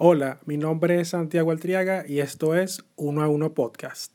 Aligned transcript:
Hola, 0.00 0.38
mi 0.46 0.56
nombre 0.58 1.00
es 1.00 1.08
Santiago 1.08 1.50
Altriaga 1.50 2.04
y 2.06 2.20
esto 2.20 2.54
es 2.54 2.84
Uno 2.94 3.24
a 3.24 3.28
Uno 3.28 3.52
Podcast. 3.52 4.12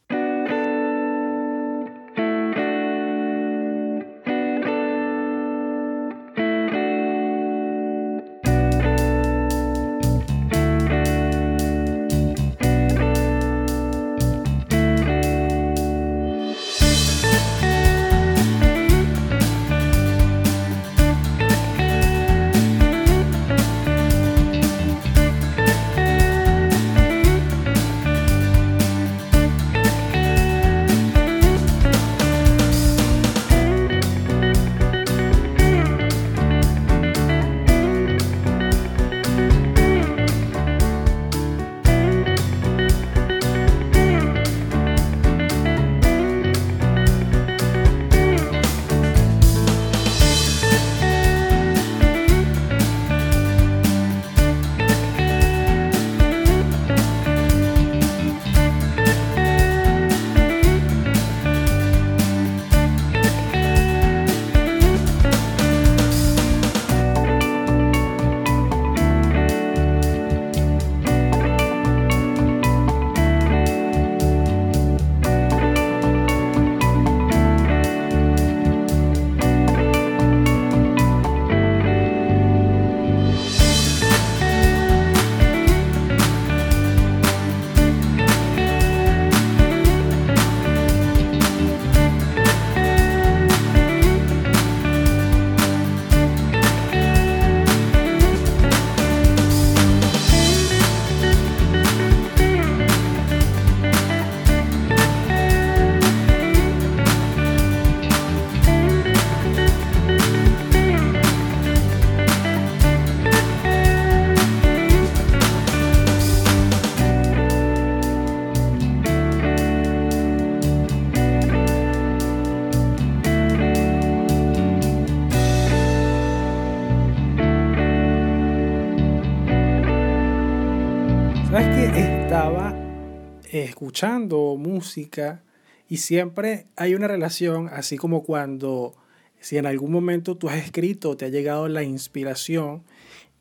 Escuchando 133.62 134.56
música 134.58 135.44
y 135.88 135.98
siempre 135.98 136.66
hay 136.76 136.96
una 136.96 137.08
relación, 137.08 137.70
así 137.72 137.96
como 137.96 138.24
cuando 138.24 138.96
si 139.40 139.60
en 139.60 139.68
algún 139.68 139.92
momento 139.92 140.36
tú 140.36 140.50
has 140.50 140.58
escrito, 140.58 141.16
te 141.16 141.26
ha 141.26 141.30
llegado 141.30 141.68
la 141.68 141.84
inspiración, 141.84 142.82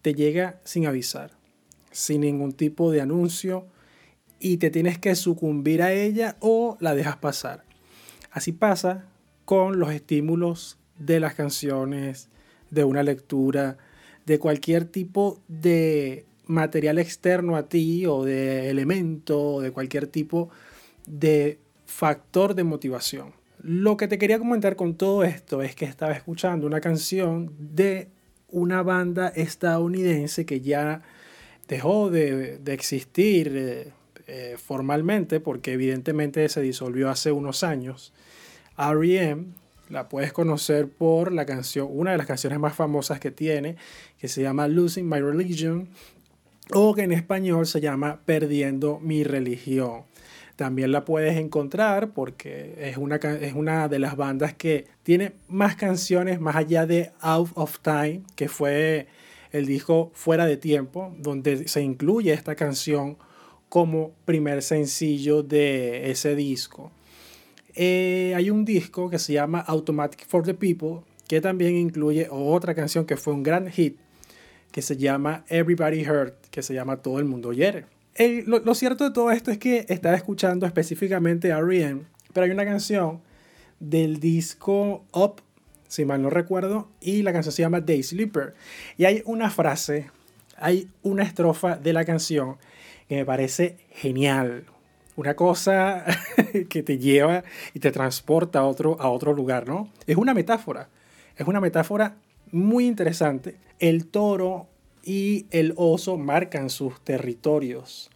te 0.03 0.13
llega 0.13 0.61
sin 0.65 0.87
avisar, 0.87 1.31
sin 1.91 2.21
ningún 2.21 2.53
tipo 2.53 2.91
de 2.91 3.01
anuncio 3.01 3.67
y 4.39 4.59
te 4.59 4.69
tienes 4.69 4.99
que 4.99 5.15
sucumbir 5.15 5.83
a 5.83 5.93
ella 5.93 6.37
o 6.41 6.77
la 6.81 6.95
dejas 6.95 7.17
pasar. 7.17 7.65
Así 8.31 8.53
pasa 8.53 9.07
con 9.47 9.79
los 9.79 9.91
estímulos 9.91 10.79
de 10.99 11.19
las 11.19 11.33
canciones, 11.35 12.29
de 12.71 12.85
una 12.85 13.03
lectura, 13.03 13.79
de 14.27 14.39
cualquier 14.39 14.85
tipo 14.85 15.41
de 15.49 16.27
material 16.53 16.99
externo 16.99 17.57
a 17.57 17.69
ti 17.69 18.07
o 18.07 18.25
de 18.25 18.71
elemento 18.71 19.41
o 19.41 19.61
de 19.61 19.73
cualquier 19.73 20.07
tipo 20.07 20.51
de 21.07 21.59
factor 21.87 22.55
de 22.55 22.65
motivación. 22.65 23.33
Lo 23.63 23.97
que 23.97 24.09
te 24.09 24.19
quería 24.19 24.39
comentar 24.39 24.77
con 24.77 24.97
todo 24.97 25.25
esto 25.25 25.63
es 25.63 25.75
que 25.75 25.85
estaba 25.85 26.13
escuchando 26.13 26.67
una 26.67 26.81
canción 26.81 27.53
de 27.59 28.09
una 28.49 28.83
banda 28.83 29.29
estadounidense 29.29 30.45
que 30.45 30.61
ya 30.61 31.03
dejó 31.69 32.11
de, 32.11 32.61
existir 32.67 33.53
eh, 33.55 33.93
eh, 34.27 34.57
formalmente 34.59 35.41
porque 35.41 35.73
evidentemente 35.73 36.49
se 36.49 36.61
disolvió 36.61 37.09
hace 37.09 37.33
unos 37.33 37.63
años. 37.63 38.13
R.E.M. 38.77 39.47
la 39.89 40.09
puedes 40.09 40.33
conocer 40.33 40.89
por 40.89 41.33
la 41.33 41.47
canción, 41.47 41.89
una 41.91 42.13
de 42.13 42.19
las 42.19 42.27
canciones 42.27 42.59
más 42.59 42.75
famosas 42.75 43.21
que 43.21 43.31
tiene, 43.31 43.77
que 44.19 44.29
se 44.29 44.43
llama 44.43 44.69
Losing 44.69 45.09
My 45.09 45.21
Religion, 45.21 45.89
o 46.71 46.95
que 46.95 47.03
en 47.03 47.13
español 47.13 47.67
se 47.67 47.81
llama 47.81 48.21
Perdiendo 48.25 48.99
mi 49.01 49.25
religión. 49.25 50.05
También 50.57 50.93
la 50.93 51.05
puedes 51.05 51.37
encontrar 51.39 52.13
porque 52.13 52.75
es 52.79 52.97
una, 52.97 53.17
es 53.17 53.55
una 53.55 53.89
de 53.89 53.99
las 53.99 54.17
bandas 54.17 54.55
que 54.55 54.87
tiene 55.03 55.33
más 55.49 55.77
canciones 55.77 56.41
más 56.41 56.57
allá 56.57 56.87
de 56.87 57.11
Out 57.21 57.51
of 57.55 57.79
Time, 57.81 58.23
que 58.37 58.49
fue 58.49 59.07
el 59.51 59.67
disco 59.67 60.11
Fuera 60.15 60.47
de 60.47 60.57
Tiempo, 60.57 61.15
donde 61.19 61.69
se 61.69 61.83
incluye 61.83 62.33
esta 62.33 62.55
canción 62.55 63.17
como 63.69 64.13
primer 64.25 64.63
sencillo 64.63 65.43
de 65.43 66.11
ese 66.11 66.37
disco. 66.37 66.93
Eh, 67.75 68.35
hay 68.37 68.51
un 68.51 68.65
disco 68.65 69.09
que 69.09 69.19
se 69.19 69.33
llama 69.33 69.61
Automatic 69.61 70.27
for 70.27 70.43
the 70.43 70.55
People, 70.55 71.01
que 71.27 71.41
también 71.41 71.77
incluye 71.77 72.29
otra 72.31 72.75
canción 72.75 73.07
que 73.07 73.17
fue 73.17 73.33
un 73.33 73.43
gran 73.43 73.71
hit, 73.71 73.97
que 74.71 74.83
se 74.83 74.97
llama 74.97 75.45
Everybody 75.49 76.07
Hurt, 76.07 76.35
que 76.53 76.63
se 76.63 76.75
llama 76.75 76.99
Todo 76.99 77.19
el 77.19 77.25
mundo 77.25 77.53
hiere. 77.53 77.87
lo, 78.47 78.75
cierto 78.77 79.05
de 79.05 79.11
todo 79.11 79.33
esto 79.33 79.51
es 79.51 79.59
que 79.59 79.87
estaba 79.89 80.15
escuchando 80.15 80.67
específicamente 80.67 81.51
a 81.51 81.59
R.E.M., 81.59 82.03
pero 82.33 82.45
hay 82.45 82.53
una 82.53 82.65
canción 82.65 83.21
del 83.81 84.21
disco 84.21 85.05
Up, 85.13 85.43
si 85.89 86.05
mal 86.05 86.23
no 86.23 86.31
recuerdo, 86.31 86.89
y 87.01 87.23
la 87.23 87.33
canción 87.33 87.53
se 87.53 87.63
llama 87.63 87.81
Day 87.81 88.03
Sleeper. 88.03 88.55
Y 88.97 89.07
hay 89.07 89.23
una 89.25 89.51
frase, 89.51 90.11
hay 90.57 90.89
una 91.03 91.25
estrofa 91.25 91.77
de 91.77 91.93
la 91.93 92.05
canción 92.05 92.59
que 93.09 93.17
me 93.17 93.25
parece 93.25 93.79
genial. 93.91 94.67
Una 95.17 95.35
cosa 95.35 96.05
que 96.69 96.83
te 96.83 96.99
lleva 96.99 97.45
y 97.75 97.81
te 97.81 97.91
transporta 97.91 98.61
a 98.61 98.65
otro, 98.65 98.99
a 99.01 99.11
otro 99.11 99.33
lugar, 99.33 99.67
¿no? 99.67 99.91
Es 100.07 100.17
una 100.17 100.33
metáfora. 100.33 100.89
Es 101.37 101.47
una 101.47 101.61
metáfora 101.61 102.17
muy 102.51 102.87
interesante. 102.87 103.57
El 103.79 104.07
toro 104.07 104.69
y 105.03 105.47
el 105.51 105.75
oso 105.77 106.17
marcan 106.17 106.71
sus 106.71 107.01
territorios. 107.01 108.11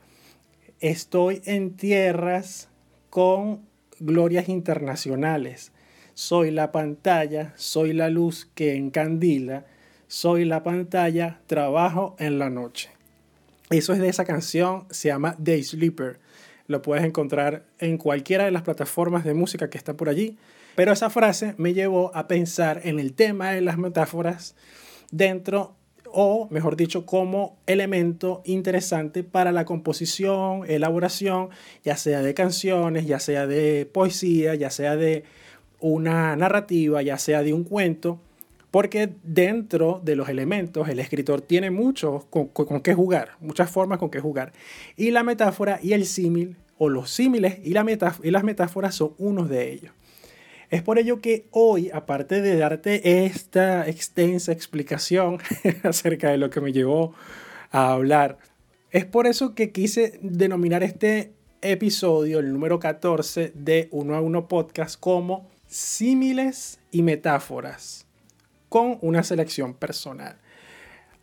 Estoy 0.80 1.42
en 1.44 1.76
tierras 1.76 2.68
con 3.10 3.62
glorias 3.98 4.48
internacionales. 4.48 5.72
Soy 6.14 6.50
la 6.50 6.72
pantalla, 6.72 7.52
soy 7.56 7.92
la 7.92 8.08
luz 8.08 8.48
que 8.54 8.74
encandila, 8.74 9.66
soy 10.06 10.44
la 10.44 10.62
pantalla, 10.62 11.40
trabajo 11.46 12.16
en 12.18 12.38
la 12.38 12.50
noche. 12.50 12.90
Eso 13.70 13.92
es 13.92 13.98
de 13.98 14.08
esa 14.08 14.24
canción, 14.24 14.86
se 14.90 15.08
llama 15.08 15.34
Day 15.38 15.62
Sleeper. 15.62 16.20
Lo 16.68 16.82
puedes 16.82 17.04
encontrar 17.04 17.64
en 17.78 17.98
cualquiera 17.98 18.44
de 18.44 18.50
las 18.50 18.62
plataformas 18.62 19.24
de 19.24 19.34
música 19.34 19.70
que 19.70 19.78
está 19.78 19.94
por 19.94 20.08
allí. 20.08 20.36
Pero 20.76 20.92
esa 20.92 21.10
frase 21.10 21.54
me 21.56 21.74
llevó 21.74 22.14
a 22.14 22.28
pensar 22.28 22.82
en 22.84 23.00
el 23.00 23.14
tema 23.14 23.50
de 23.50 23.62
las 23.62 23.78
metáforas 23.78 24.54
dentro 25.10 25.74
o, 26.12 26.48
mejor 26.50 26.76
dicho, 26.76 27.06
como 27.06 27.56
elemento 27.66 28.42
interesante 28.44 29.24
para 29.24 29.52
la 29.52 29.64
composición, 29.64 30.62
elaboración, 30.68 31.50
ya 31.84 31.96
sea 31.96 32.22
de 32.22 32.34
canciones, 32.34 33.06
ya 33.06 33.20
sea 33.20 33.46
de 33.46 33.86
poesía, 33.86 34.54
ya 34.54 34.70
sea 34.70 34.96
de 34.96 35.24
una 35.80 36.36
narrativa, 36.36 37.02
ya 37.02 37.18
sea 37.18 37.42
de 37.42 37.52
un 37.52 37.64
cuento, 37.64 38.20
Porque 38.70 39.08
dentro 39.22 40.02
de 40.04 40.16
los 40.16 40.28
elementos 40.28 40.88
el 40.88 40.98
escritor 40.98 41.40
tiene 41.40 41.70
mucho 41.70 42.26
con, 42.28 42.48
con, 42.48 42.80
qué 42.80 42.94
jugar, 42.94 43.30
muchas 43.40 43.70
formas 43.70 43.98
con 43.98 44.10
qué 44.10 44.20
jugar. 44.20 44.52
Y 44.96 45.12
la 45.12 45.22
metáfora 45.22 45.78
y 45.82 45.92
el 45.92 46.04
símil, 46.04 46.56
o 46.76 46.90
los 46.90 47.10
símiles 47.10 47.58
y, 47.64 47.72
la 47.72 47.86
y 48.22 48.30
las 48.30 48.44
metáforas 48.44 48.94
son 48.94 49.14
unos 49.18 49.48
de 49.48 49.72
ellos. 49.72 49.92
Es 50.70 50.82
por 50.82 50.98
ello 50.98 51.20
que 51.20 51.46
hoy, 51.52 51.90
aparte 51.92 52.42
de 52.42 52.56
darte 52.56 53.24
esta 53.26 53.88
extensa 53.88 54.52
explicación 54.52 55.38
acerca 55.84 56.30
de 56.30 56.38
lo 56.38 56.50
que 56.50 56.60
me 56.60 56.72
llevó 56.72 57.14
a 57.70 57.92
hablar, 57.92 58.38
es 58.90 59.04
por 59.04 59.26
eso 59.26 59.54
que 59.54 59.70
quise 59.70 60.18
denominar 60.22 60.82
este 60.82 61.32
episodio, 61.62 62.40
el 62.40 62.52
número 62.52 62.80
14 62.80 63.52
de 63.54 63.88
Uno 63.92 64.16
a 64.16 64.20
Uno 64.20 64.48
Podcast, 64.48 64.98
como 64.98 65.48
símiles 65.68 66.80
y 66.90 67.02
metáforas 67.02 68.06
con 68.68 68.98
una 69.02 69.22
selección 69.22 69.74
personal. 69.74 70.36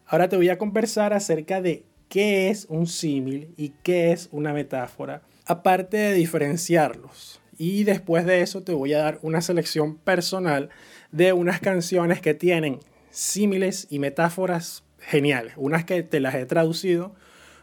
Ahora 0.05 0.29
te 0.29 0.37
voy 0.37 0.49
a 0.49 0.57
conversar 0.57 1.13
acerca 1.13 1.61
de 1.61 1.83
qué 2.07 2.49
es 2.49 2.65
un 2.69 2.87
símil 2.87 3.53
y 3.57 3.69
qué 3.83 4.11
es 4.11 4.29
una 4.31 4.53
metáfora, 4.53 5.21
aparte 5.45 5.97
de 5.97 6.13
diferenciarlos. 6.13 7.42
Y 7.63 7.83
después 7.83 8.25
de 8.25 8.41
eso 8.41 8.61
te 8.63 8.73
voy 8.73 8.93
a 8.93 8.99
dar 8.99 9.19
una 9.21 9.41
selección 9.41 9.95
personal 9.97 10.69
de 11.11 11.33
unas 11.33 11.59
canciones 11.59 12.19
que 12.19 12.33
tienen 12.33 12.79
símiles 13.09 13.87
y 13.89 13.99
metáforas 13.99 14.83
geniales. 14.99 15.53
Unas 15.55 15.85
que 15.85 16.03
te 16.03 16.19
las 16.19 16.35
he 16.35 16.45
traducido 16.45 17.15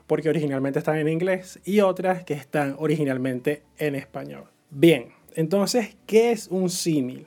porque 0.07 0.29
originalmente 0.29 0.79
están 0.79 0.97
en 0.97 1.09
inglés 1.09 1.61
y 1.65 1.81
otras 1.81 2.25
que 2.25 2.35
están 2.35 2.77
originalmente 2.79 3.63
en 3.79 3.95
español. 3.95 4.45
Bien, 4.71 5.13
entonces, 5.35 5.97
¿qué 6.07 6.33
es 6.33 6.49
un 6.49 6.71
símil? 6.71 7.27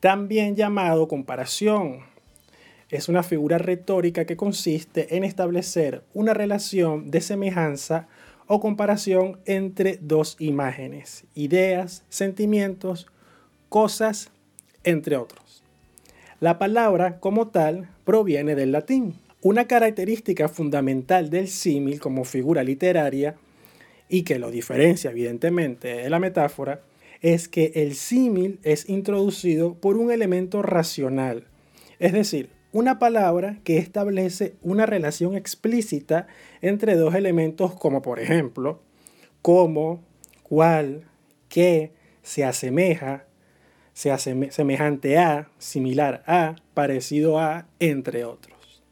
también 0.00 0.56
llamado 0.56 1.06
comparación. 1.06 2.00
Es 2.88 3.08
una 3.08 3.22
figura 3.22 3.58
retórica 3.58 4.24
que 4.24 4.36
consiste 4.36 5.14
en 5.16 5.22
establecer 5.22 6.02
una 6.12 6.34
relación 6.34 7.10
de 7.10 7.20
semejanza 7.20 8.08
o 8.52 8.58
comparación 8.58 9.38
entre 9.46 10.00
dos 10.02 10.34
imágenes, 10.40 11.22
ideas, 11.36 12.02
sentimientos, 12.08 13.06
cosas, 13.68 14.32
entre 14.82 15.16
otros. 15.16 15.62
La 16.40 16.58
palabra 16.58 17.20
como 17.20 17.46
tal 17.46 17.88
proviene 18.04 18.56
del 18.56 18.72
latín. 18.72 19.14
Una 19.40 19.68
característica 19.68 20.48
fundamental 20.48 21.30
del 21.30 21.46
símil 21.46 22.00
como 22.00 22.24
figura 22.24 22.64
literaria 22.64 23.36
y 24.08 24.24
que 24.24 24.40
lo 24.40 24.50
diferencia 24.50 25.12
evidentemente 25.12 25.86
de 25.98 26.10
la 26.10 26.18
metáfora 26.18 26.80
es 27.20 27.46
que 27.46 27.70
el 27.76 27.94
símil 27.94 28.58
es 28.64 28.88
introducido 28.88 29.74
por 29.74 29.96
un 29.96 30.10
elemento 30.10 30.60
racional, 30.60 31.44
es 32.00 32.12
decir, 32.12 32.50
una 32.72 32.98
palabra 32.98 33.58
que 33.64 33.78
establece 33.78 34.54
una 34.62 34.86
relación 34.86 35.34
explícita 35.34 36.26
entre 36.60 36.96
dos 36.96 37.14
elementos 37.14 37.74
como 37.74 38.02
por 38.02 38.20
ejemplo, 38.20 38.80
como, 39.42 40.02
cuál, 40.42 41.04
qué, 41.48 41.92
se 42.22 42.44
asemeja, 42.44 43.24
se 43.92 44.10
hace 44.10 44.50
semejante 44.52 45.18
a, 45.18 45.50
similar 45.58 46.22
a, 46.26 46.56
parecido 46.74 47.38
a, 47.38 47.66
entre 47.80 48.24
otros. 48.24 48.82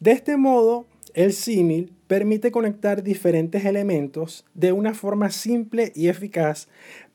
De 0.00 0.12
este 0.12 0.36
modo, 0.36 0.86
el 1.14 1.32
símil 1.32 1.92
permite 2.06 2.50
conectar 2.50 3.02
diferentes 3.02 3.64
elementos 3.64 4.44
de 4.54 4.72
una 4.72 4.94
forma 4.94 5.30
simple 5.30 5.92
y 5.94 6.08
eficaz 6.08 6.68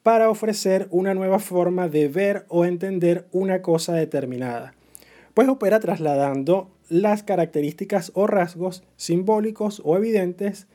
para 0.03 0.29
ofrecer 0.29 0.87
una 0.89 1.13
nueva 1.13 1.39
forma 1.39 1.89
de 1.89 2.07
ver 2.07 2.45
o 2.47 2.63
entender 2.63 3.27
una 3.31 3.61
cosa 3.61 3.93
determinada, 3.93 4.73
pues 5.37 5.49
opera 5.49 5.79
trasladando 5.79 6.71
las 6.89 7.21
características 7.21 8.11
o 8.15 8.25
rasgos 8.25 8.81
simbólicos 8.95 9.83
o 9.85 9.95
evidentes 9.95 10.65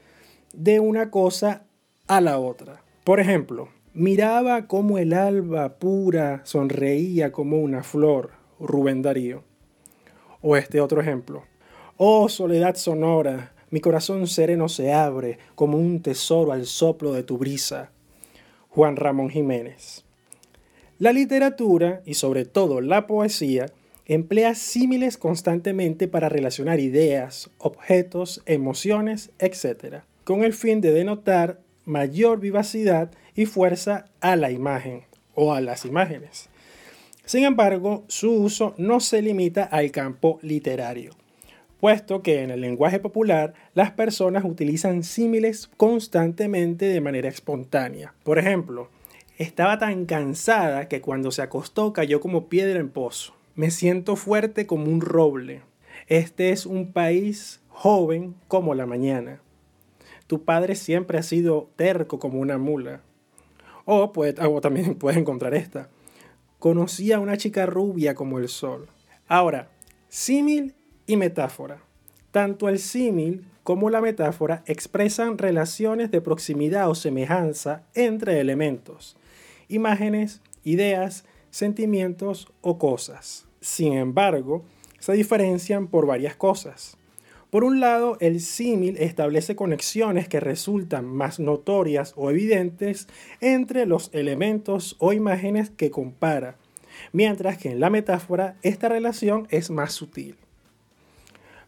de 0.53 0.79
una 0.79 1.11
cosa 1.11 1.65
a 2.07 2.21
la 2.21 2.39
otra. 2.39 2.85
Por 3.03 3.19
ejemplo, 3.19 3.71
miraba 3.93 4.69
como 4.69 4.99
el 4.99 5.15
alba 5.15 5.81
pura 5.81 6.43
sonreía 6.45 7.33
como 7.33 7.61
una 7.61 7.83
flor, 7.83 8.35
Rubén 8.61 9.03
Darío. 9.03 9.43
O 10.43 10.57
este 10.57 10.81
otro 10.81 11.01
ejemplo. 11.01 11.43
Oh 11.97 12.29
soledad 12.29 12.77
sonora, 12.77 13.55
mi 13.71 13.81
corazón 13.81 14.29
sereno 14.29 14.69
se 14.69 14.93
abre 14.93 15.39
como 15.57 15.77
un 15.77 16.03
tesoro 16.03 16.53
al 16.53 16.67
soplo 16.67 17.13
de 17.13 17.25
tu 17.25 17.37
brisa, 17.37 17.91
Juan 18.69 18.95
Ramón 18.95 19.29
Jiménez. 19.29 20.05
La 21.01 21.13
literatura, 21.13 22.01
y 22.07 22.15
sobre 22.15 22.45
todo 22.45 22.81
la 22.81 23.09
poesía, 23.09 23.67
emplea 24.15 24.55
símiles 24.55 25.17
constantemente 25.17 26.09
para 26.09 26.29
relacionar 26.29 26.81
ideas, 26.81 27.51
objetos, 27.59 28.43
emociones, 28.47 29.31
etc., 29.39 30.03
con 30.25 30.45
el 30.45 30.53
fin 30.53 30.81
de 30.81 30.93
denotar 30.93 31.61
mayor 31.85 32.41
vivacidad 32.41 33.11
y 33.35 33.47
fuerza 33.47 34.07
a 34.21 34.37
la 34.37 34.51
imagen 34.51 35.03
o 35.35 35.53
a 35.53 35.61
las 35.61 35.85
imágenes. 35.85 36.49
Sin 37.25 37.45
embargo, 37.45 38.05
su 38.09 38.33
uso 38.33 38.75
no 38.79 39.01
se 39.01 39.23
limita 39.23 39.65
al 39.65 39.91
campo 39.91 40.39
literario 40.43 41.15
puesto 41.83 42.23
que 42.23 42.45
en 42.45 42.53
el 42.53 42.61
lenguaje 42.61 43.01
popular 43.01 43.55
las 43.75 43.91
personas 43.91 44.45
utilizan 44.45 45.03
símiles 45.03 45.69
constantemente 45.77 46.85
de 46.85 47.01
manera 47.01 47.29
espontánea. 47.29 48.15
Por 48.23 48.39
ejemplo, 48.39 48.89
estaba 49.37 49.81
tan 49.81 50.07
cansada 50.07 50.87
que 50.87 51.01
cuando 51.01 51.33
se 51.33 51.43
acostó 51.43 51.93
cayó 51.93 52.21
como 52.21 52.47
piedra 52.47 52.79
en 52.79 52.89
pozo. 52.89 53.35
Me 53.55 53.71
siento 53.71 54.17
fuerte 54.17 54.67
como 54.67 54.87
un 54.87 55.01
roble. 55.01 55.63
Este 56.07 56.51
es 56.51 56.65
un 56.65 56.93
país 56.93 57.61
joven 57.69 58.35
como 58.49 58.75
la 58.75 58.87
mañana. 58.87 59.41
Tu 60.27 60.45
padre 60.45 60.75
siempre 60.75 61.19
ha 61.19 61.23
sido 61.23 61.71
terco 61.77 62.19
como 62.19 62.41
una 62.41 62.57
mula. 62.57 63.03
O, 63.85 64.11
o 64.15 64.61
también 64.61 64.95
puedes 64.99 65.19
encontrar 65.19 65.55
esta. 65.55 65.91
Conocí 66.59 67.13
a 67.13 67.21
una 67.21 67.37
chica 67.37 67.67
rubia 67.67 68.15
como 68.15 68.39
el 68.39 68.49
sol. 68.49 68.89
Ahora, 69.29 69.69
símil 70.09 70.75
y 71.07 71.17
metáfora. 71.17 71.83
Tanto 72.31 72.71
el 72.71 72.79
símil 72.79 73.45
como 73.63 73.91
la 73.91 74.01
metáfora 74.01 74.63
expresan 74.67 75.39
relaciones 75.39 76.11
de 76.11 76.21
proximidad 76.21 76.89
o 76.89 76.95
semejanza 76.95 77.83
entre 77.95 78.41
elementos, 78.41 79.17
imágenes, 79.69 80.41
ideas, 80.65 81.25
sentimientos 81.53 82.49
o 82.63 82.79
cosas. 82.79 83.47
Sin 83.61 83.93
embargo, 83.93 84.65
se 84.99 85.13
diferencian 85.13 85.87
por 85.87 86.07
varias 86.07 86.35
cosas. 86.35 86.97
Por 87.51 87.65
un 87.65 87.81
lado, 87.81 88.17
el 88.21 88.41
símil 88.41 88.97
establece 88.97 89.55
conexiones 89.55 90.27
que 90.27 90.41
resultan 90.41 91.05
más 91.05 91.39
notorias 91.39 92.15
o 92.17 92.31
evidentes 92.31 93.09
entre 93.41 93.85
los 93.85 94.09
elementos 94.15 94.97
o 94.99 95.13
imágenes 95.13 95.69
que 95.69 95.91
compara, 95.91 96.57
mientras 97.13 97.59
que 97.59 97.71
en 97.71 97.81
la 97.81 97.91
metáfora 97.91 98.57
esta 98.63 98.89
relación 98.89 99.47
es 99.51 99.71
más 99.71 99.93
sutil. 99.93 100.37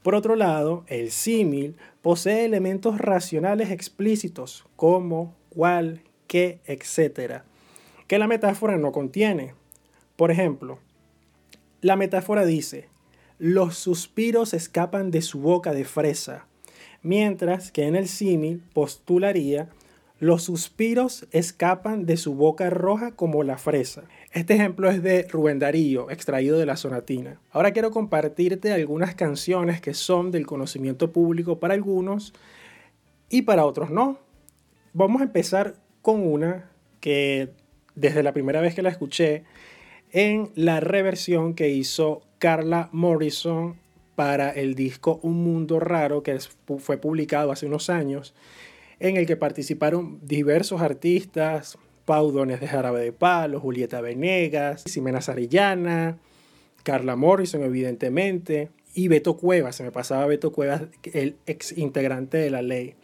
Por 0.02 0.14
otro 0.14 0.36
lado, 0.36 0.84
el 0.86 1.10
símil 1.10 1.76
posee 2.00 2.46
elementos 2.46 2.98
racionales 2.98 3.70
explícitos 3.70 4.64
como, 4.76 5.34
cuál, 5.50 6.00
qué, 6.26 6.60
etc., 6.64 7.42
que 8.06 8.18
la 8.18 8.26
metáfora 8.26 8.78
no 8.78 8.90
contiene. 8.90 9.52
Por 10.16 10.30
ejemplo, 10.30 10.78
la 11.80 11.96
metáfora 11.96 12.44
dice, 12.46 12.88
los 13.38 13.76
suspiros 13.76 14.54
escapan 14.54 15.10
de 15.10 15.22
su 15.22 15.40
boca 15.40 15.74
de 15.74 15.84
fresa, 15.84 16.46
mientras 17.02 17.72
que 17.72 17.86
en 17.86 17.96
el 17.96 18.08
símil 18.08 18.62
postularía, 18.72 19.68
los 20.20 20.44
suspiros 20.44 21.26
escapan 21.32 22.06
de 22.06 22.16
su 22.16 22.34
boca 22.34 22.70
roja 22.70 23.16
como 23.16 23.42
la 23.42 23.58
fresa. 23.58 24.04
Este 24.32 24.54
ejemplo 24.54 24.88
es 24.88 25.02
de 25.02 25.26
Rubén 25.28 25.58
Darío, 25.58 26.08
extraído 26.08 26.58
de 26.58 26.66
la 26.66 26.76
sonatina. 26.76 27.40
Ahora 27.50 27.72
quiero 27.72 27.90
compartirte 27.90 28.72
algunas 28.72 29.16
canciones 29.16 29.80
que 29.80 29.92
son 29.92 30.30
del 30.30 30.46
conocimiento 30.46 31.12
público 31.12 31.58
para 31.58 31.74
algunos 31.74 32.32
y 33.28 33.42
para 33.42 33.66
otros 33.66 33.90
no. 33.90 34.18
Vamos 34.92 35.20
a 35.20 35.24
empezar 35.24 35.74
con 36.00 36.24
una 36.24 36.70
que 37.00 37.50
desde 37.96 38.22
la 38.22 38.32
primera 38.32 38.60
vez 38.60 38.74
que 38.74 38.82
la 38.82 38.90
escuché 38.90 39.44
en 40.14 40.52
la 40.54 40.78
reversión 40.78 41.54
que 41.54 41.70
hizo 41.70 42.22
Carla 42.38 42.88
Morrison 42.92 43.76
para 44.14 44.50
el 44.50 44.76
disco 44.76 45.18
Un 45.22 45.42
Mundo 45.42 45.80
Raro 45.80 46.22
que 46.22 46.38
fue 46.78 46.98
publicado 46.98 47.50
hace 47.50 47.66
unos 47.66 47.90
años 47.90 48.32
en 49.00 49.16
el 49.16 49.26
que 49.26 49.36
participaron 49.36 50.20
diversos 50.22 50.80
artistas, 50.80 51.76
Paudones 52.04 52.60
de 52.60 52.68
Jarabe 52.68 53.02
de 53.02 53.12
Palo, 53.12 53.58
Julieta 53.58 54.00
Venegas, 54.00 54.84
Ximena 54.86 55.20
Sarillana, 55.20 56.18
Carla 56.84 57.16
Morrison, 57.16 57.64
evidentemente, 57.64 58.70
y 58.94 59.08
Beto 59.08 59.36
Cuevas, 59.36 59.74
se 59.74 59.82
me 59.82 59.90
pasaba 59.90 60.26
Beto 60.26 60.52
Cuevas, 60.52 60.82
el 61.12 61.36
ex 61.46 61.76
integrante 61.76 62.38
de 62.38 62.50
la 62.50 62.62
ley. 62.62 62.94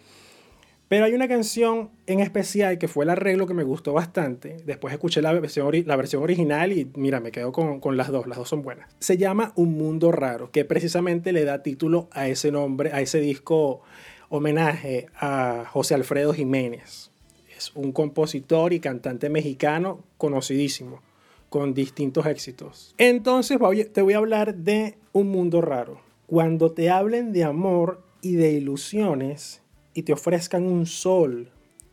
Pero 0.91 1.05
hay 1.05 1.15
una 1.15 1.29
canción 1.29 1.91
en 2.09 2.19
especial 2.19 2.77
que 2.77 2.89
fue 2.89 3.05
el 3.05 3.11
arreglo 3.11 3.47
que 3.47 3.55
me 3.55 3.63
gustó 3.63 3.93
bastante. 3.93 4.57
Después 4.67 4.93
escuché 4.93 5.23
la 5.23 5.33
versión, 5.33 5.73
la 5.87 5.95
versión 5.95 6.21
original 6.21 6.73
y 6.73 6.91
mira, 6.97 7.21
me 7.21 7.31
quedo 7.31 7.53
con, 7.53 7.79
con, 7.79 7.97
las 7.97 8.09
dos, 8.09 8.27
las 8.27 8.39
dos 8.39 8.49
son 8.49 8.63
buenas. 8.63 8.91
Se 8.99 9.17
llama 9.17 9.53
Un 9.55 9.79
Mundo 9.79 10.11
Raro, 10.11 10.51
que 10.51 10.65
precisamente 10.65 11.31
le 11.31 11.45
da 11.45 11.63
título 11.63 12.09
a 12.11 12.27
ese 12.27 12.51
nombre, 12.51 12.91
a 12.93 13.01
ese 13.01 13.21
disco 13.21 13.83
homenaje 14.31 15.07
a 15.15 15.65
José 15.71 15.95
Alfredo 15.95 16.33
Jiménez. 16.35 17.13
Es 17.57 17.71
un 17.77 17.93
compositor 17.93 18.73
y 18.73 18.81
cantante 18.81 19.31
mexicano 19.31 20.03
conocidísimo, 20.19 21.03
con 21.51 21.73
distintos 21.73 22.27
éxitos. 22.27 22.97
Entonces 22.99 23.59
te 23.93 24.03
voy 24.03 24.15
a 24.15 24.19
hablar 24.19 24.57
de 24.57 24.99
Un 25.13 25.29
Mundo 25.29 25.61
Raro. 25.61 26.01
Cuando 26.27 26.73
te 26.73 26.91
hablen 26.91 27.33
de 27.33 27.45
amor 27.45 28.03
y 28.23 28.35
de 28.35 28.51
ilusiones 28.51 29.63
y 29.95 30.03
te 30.03 30.13
ofrezcan 30.13 30.65
un 30.65 30.87
sol 30.87 31.51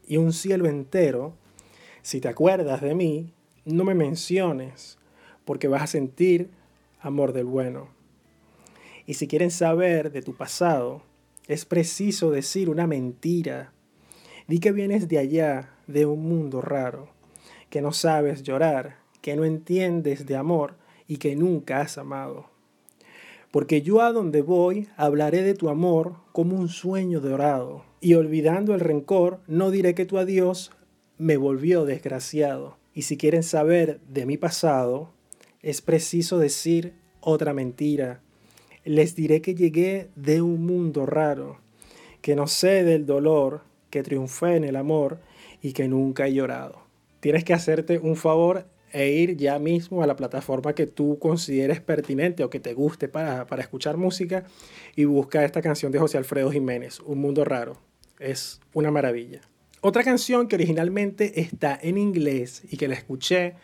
y 0.07 0.17
un 0.17 0.33
cielo 0.33 0.67
entero, 0.67 1.33
si 2.01 2.21
te 2.21 2.27
acuerdas 2.27 2.81
de 2.81 2.95
mí, 2.95 3.33
no 3.65 3.83
me 3.83 3.95
menciones, 3.95 4.97
porque 5.45 5.67
vas 5.67 5.81
a 5.81 5.87
sentir 5.87 6.49
amor 6.99 7.33
del 7.33 7.45
bueno. 7.45 7.89
Y 9.05 9.15
si 9.15 9.27
quieren 9.27 9.51
saber 9.51 10.11
de 10.11 10.21
tu 10.21 10.35
pasado, 10.35 11.01
es 11.47 11.65
preciso 11.65 12.31
decir 12.31 12.69
una 12.69 12.87
mentira. 12.87 13.71
Di 14.47 14.59
que 14.59 14.71
vienes 14.71 15.07
de 15.07 15.17
allá, 15.17 15.73
de 15.87 16.05
un 16.05 16.27
mundo 16.27 16.61
raro, 16.61 17.09
que 17.69 17.81
no 17.81 17.91
sabes 17.91 18.43
llorar, 18.43 18.97
que 19.21 19.35
no 19.35 19.45
entiendes 19.45 20.25
de 20.25 20.35
amor 20.35 20.75
y 21.07 21.17
que 21.17 21.35
nunca 21.35 21.81
has 21.81 21.97
amado. 21.97 22.49
Porque 23.51 23.81
yo 23.81 24.01
a 24.01 24.11
donde 24.11 24.41
voy 24.41 24.87
hablaré 24.97 25.41
de 25.41 25.53
tu 25.53 25.69
amor 25.69 26.15
como 26.33 26.57
un 26.57 26.69
sueño 26.69 27.19
dorado, 27.21 27.83
y 28.01 28.13
olvidando 28.13 28.73
el 28.73 28.79
rencor, 28.79 29.39
no 29.47 29.71
diré 29.71 29.95
que 29.95 30.05
tu 30.05 30.17
adiós 30.17 30.71
me 31.17 31.37
volvió 31.37 31.85
desgraciado. 31.85 32.77
Y 32.93 33.03
si 33.03 33.17
quieren 33.17 33.43
saber 33.43 33.99
de 34.07 34.25
mi 34.25 34.37
pasado, 34.37 35.11
es 35.61 35.81
preciso 35.81 36.39
decir 36.39 36.93
otra 37.21 37.53
mentira 37.53 38.21
les 38.87 39.15
diré 39.15 39.41
que 39.41 39.53
llegué 39.53 40.09
de 40.15 40.41
un 40.41 40.65
mundo 40.65 41.05
raro, 41.05 41.59
que 42.21 42.37
no 42.37 42.47
sé 42.47 42.85
del 42.85 43.05
dolor, 43.05 43.61
que 43.89 44.01
triunfé 44.01 44.55
en 44.55 44.63
el 44.63 44.77
amor 44.77 45.19
y 45.61 45.73
que 45.73 45.89
nunca 45.89 46.27
he 46.27 46.33
llorado. 46.33 46.83
Tienes 47.19 47.43
que 47.43 47.53
hacerte 47.53 47.97
un 47.97 48.15
favor 48.15 48.65
e 48.93 49.09
ir 49.09 49.35
ya 49.35 49.59
mismo 49.59 50.03
a 50.03 50.07
la 50.07 50.15
plataforma 50.15 50.73
que 50.73 50.87
tú 50.87 51.19
consideres 51.19 51.81
pertinente 51.81 52.45
o 52.45 52.49
que 52.49 52.61
te 52.61 52.73
guste 52.73 53.09
para, 53.09 53.45
para 53.45 53.61
escuchar 53.61 53.97
música 53.97 54.45
y 54.95 55.03
busca 55.03 55.43
esta 55.43 55.61
canción 55.61 55.91
de 55.91 55.99
José 55.99 56.17
Alfredo 56.17 56.49
Jiménez, 56.49 57.01
Un 57.01 57.19
Mundo 57.19 57.43
Raro. 57.43 57.86
Es 58.19 58.59
una 58.73 58.91
maravilla. 58.91 59.41
Otra 59.81 60.03
canción 60.03 60.47
que 60.47 60.55
originalmente 60.55 61.39
está 61.39 61.77
en 61.81 61.97
inglés 61.97 62.63
y 62.69 62.77
que 62.77 62.87
la 62.87 62.95
escuché 62.95 63.55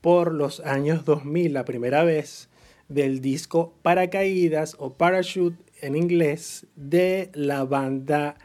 por 0.00 0.32
los 0.32 0.60
años 0.60 1.04
2000 1.04 1.52
la 1.52 1.64
primera 1.64 2.02
vez 2.02 2.48
del 2.88 3.20
disco 3.20 3.74
Paracaídas 3.82 4.76
o 4.78 4.94
Parachute 4.94 5.56
en 5.80 5.96
inglés 5.96 6.66
de 6.76 7.30
la 7.34 7.64
banda 7.64 8.36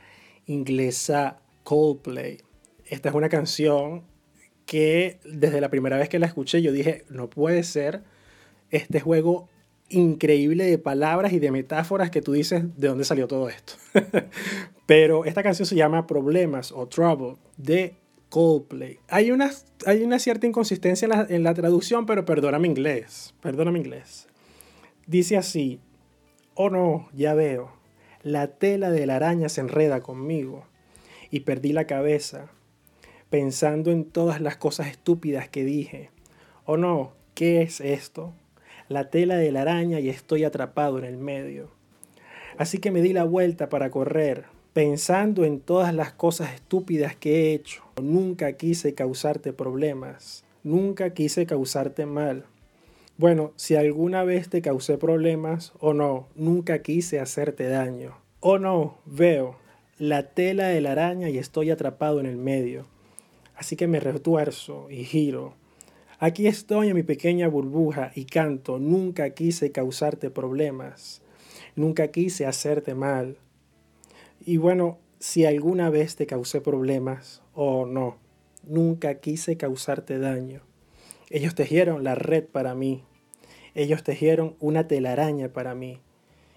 inglesa 0.45 1.39
Coldplay. 1.63 2.39
Esta 2.85 3.09
es 3.09 3.15
una 3.15 3.29
canción 3.29 4.03
que 4.65 5.19
desde 5.23 5.61
la 5.61 5.69
primera 5.69 5.97
vez 5.97 6.09
que 6.09 6.19
la 6.19 6.27
escuché 6.27 6.61
yo 6.61 6.71
dije, 6.71 7.05
no 7.09 7.29
puede 7.29 7.63
ser 7.63 8.03
este 8.69 8.99
juego 8.99 9.49
increíble 9.89 10.65
de 10.65 10.77
palabras 10.77 11.33
y 11.33 11.39
de 11.39 11.51
metáforas 11.51 12.11
que 12.11 12.21
tú 12.21 12.33
dices 12.33 12.63
de 12.77 12.87
dónde 12.87 13.05
salió 13.05 13.27
todo 13.27 13.49
esto. 13.49 13.73
Pero 14.85 15.25
esta 15.25 15.43
canción 15.43 15.65
se 15.65 15.75
llama 15.75 16.07
Problemas 16.07 16.71
o 16.71 16.87
Trouble 16.87 17.35
de 17.57 17.95
Coldplay. 18.29 18.99
Hay 19.07 19.31
una, 19.31 19.51
hay 19.85 20.03
una 20.03 20.19
cierta 20.19 20.47
inconsistencia 20.47 21.05
en 21.05 21.09
la, 21.09 21.27
en 21.29 21.43
la 21.43 21.53
traducción, 21.53 22.05
pero 22.05 22.25
perdóname 22.25 22.67
inglés. 22.67 23.33
Perdóname 23.41 23.79
inglés. 23.79 24.27
Dice 25.05 25.37
así, 25.37 25.79
oh 26.55 26.69
no, 26.69 27.07
ya 27.13 27.33
veo, 27.33 27.71
la 28.23 28.47
tela 28.47 28.91
de 28.91 29.05
la 29.05 29.15
araña 29.15 29.47
se 29.47 29.61
enreda 29.61 30.01
conmigo 30.01 30.65
y 31.31 31.41
perdí 31.41 31.71
la 31.71 31.87
cabeza 31.87 32.49
pensando 33.29 33.91
en 33.91 34.05
todas 34.05 34.41
las 34.41 34.57
cosas 34.57 34.87
estúpidas 34.87 35.49
que 35.49 35.63
dije. 35.63 36.11
Oh 36.65 36.77
no, 36.77 37.13
¿qué 37.33 37.61
es 37.61 37.79
esto? 37.81 38.33
La 38.89 39.09
tela 39.09 39.37
de 39.37 39.51
la 39.51 39.61
araña 39.61 39.99
y 39.99 40.09
estoy 40.09 40.43
atrapado 40.43 40.97
en 40.97 41.05
el 41.05 41.17
medio. 41.17 41.69
Así 42.57 42.77
que 42.77 42.91
me 42.91 43.01
di 43.01 43.13
la 43.13 43.23
vuelta 43.23 43.69
para 43.69 43.91
correr, 43.91 44.45
pensando 44.73 45.45
en 45.45 45.59
todas 45.59 45.93
las 45.93 46.13
cosas 46.13 46.53
estúpidas 46.53 47.15
que 47.15 47.35
he 47.35 47.53
hecho. 47.53 47.83
Nunca 48.01 48.53
quise 48.53 48.93
causarte 48.93 49.53
problemas, 49.53 50.43
nunca 50.63 51.13
quise 51.13 51.45
causarte 51.45 52.05
mal. 52.05 52.45
Bueno, 53.17 53.51
si 53.55 53.75
alguna 53.75 54.23
vez 54.23 54.49
te 54.49 54.61
causé 54.61 54.97
problemas 54.97 55.73
o 55.79 55.93
no, 55.93 56.27
nunca 56.35 56.81
quise 56.81 57.19
hacerte 57.19 57.67
daño. 57.67 58.17
O 58.39 58.59
no, 58.59 58.99
veo 59.05 59.57
la 59.99 60.23
tela 60.33 60.67
de 60.67 60.79
la 60.81 60.91
araña 60.91 61.29
y 61.29 61.37
estoy 61.39 61.71
atrapado 61.71 62.19
en 62.19 62.27
el 62.27 62.37
medio. 62.37 62.85
Así 63.55 63.75
que 63.75 63.87
me 63.87 63.99
retuerzo 63.99 64.89
y 64.91 65.03
giro. 65.03 65.55
Aquí 66.19 66.47
estoy 66.47 66.87
en 66.89 66.95
mi 66.95 67.03
pequeña 67.03 67.47
burbuja 67.47 68.11
y 68.15 68.25
canto, 68.25 68.79
nunca 68.79 69.29
quise 69.35 69.71
causarte 69.71 70.31
problemas, 70.31 71.21
nunca 71.75 72.07
quise 72.07 72.47
hacerte 72.47 72.95
mal. 72.95 73.37
Y 74.43 74.57
bueno, 74.57 74.97
si 75.19 75.45
alguna 75.45 75.91
vez 75.91 76.15
te 76.15 76.25
causé 76.25 76.59
problemas 76.59 77.43
o 77.53 77.85
no, 77.85 78.17
nunca 78.63 79.19
quise 79.19 79.57
causarte 79.57 80.17
daño. 80.17 80.61
Ellos 81.29 81.53
tejieron 81.53 82.03
la 82.03 82.15
red 82.15 82.45
para 82.45 82.73
mí. 82.73 83.03
Ellos 83.75 84.01
tejieron 84.01 84.55
una 84.59 84.87
telaraña 84.87 85.49
para 85.49 85.75
mí. 85.75 85.99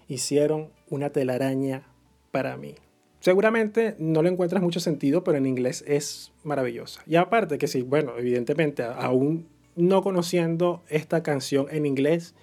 Hicieron 0.07 0.71
una 0.89 1.11
telaraña 1.11 1.83
para 2.31 2.57
mí. 2.57 2.73
Seguramente 3.21 3.95
no 3.99 4.23
le 4.23 4.29
encuentras 4.29 4.63
mucho 4.63 4.79
sentido, 4.79 5.23
pero 5.23 5.37
en 5.37 5.45
inglés 5.45 5.83
es 5.87 6.31
maravillosa. 6.43 7.03
Y 7.05 7.15
aparte 7.15 7.59
que 7.59 7.67
sí, 7.67 7.83
bueno, 7.83 8.13
evidentemente, 8.17 8.83
aún 8.83 9.47
no 9.75 10.01
conociendo 10.01 10.81
esta 10.89 11.21
canción 11.21 11.67
en 11.69 11.85
inglés, 11.85 12.33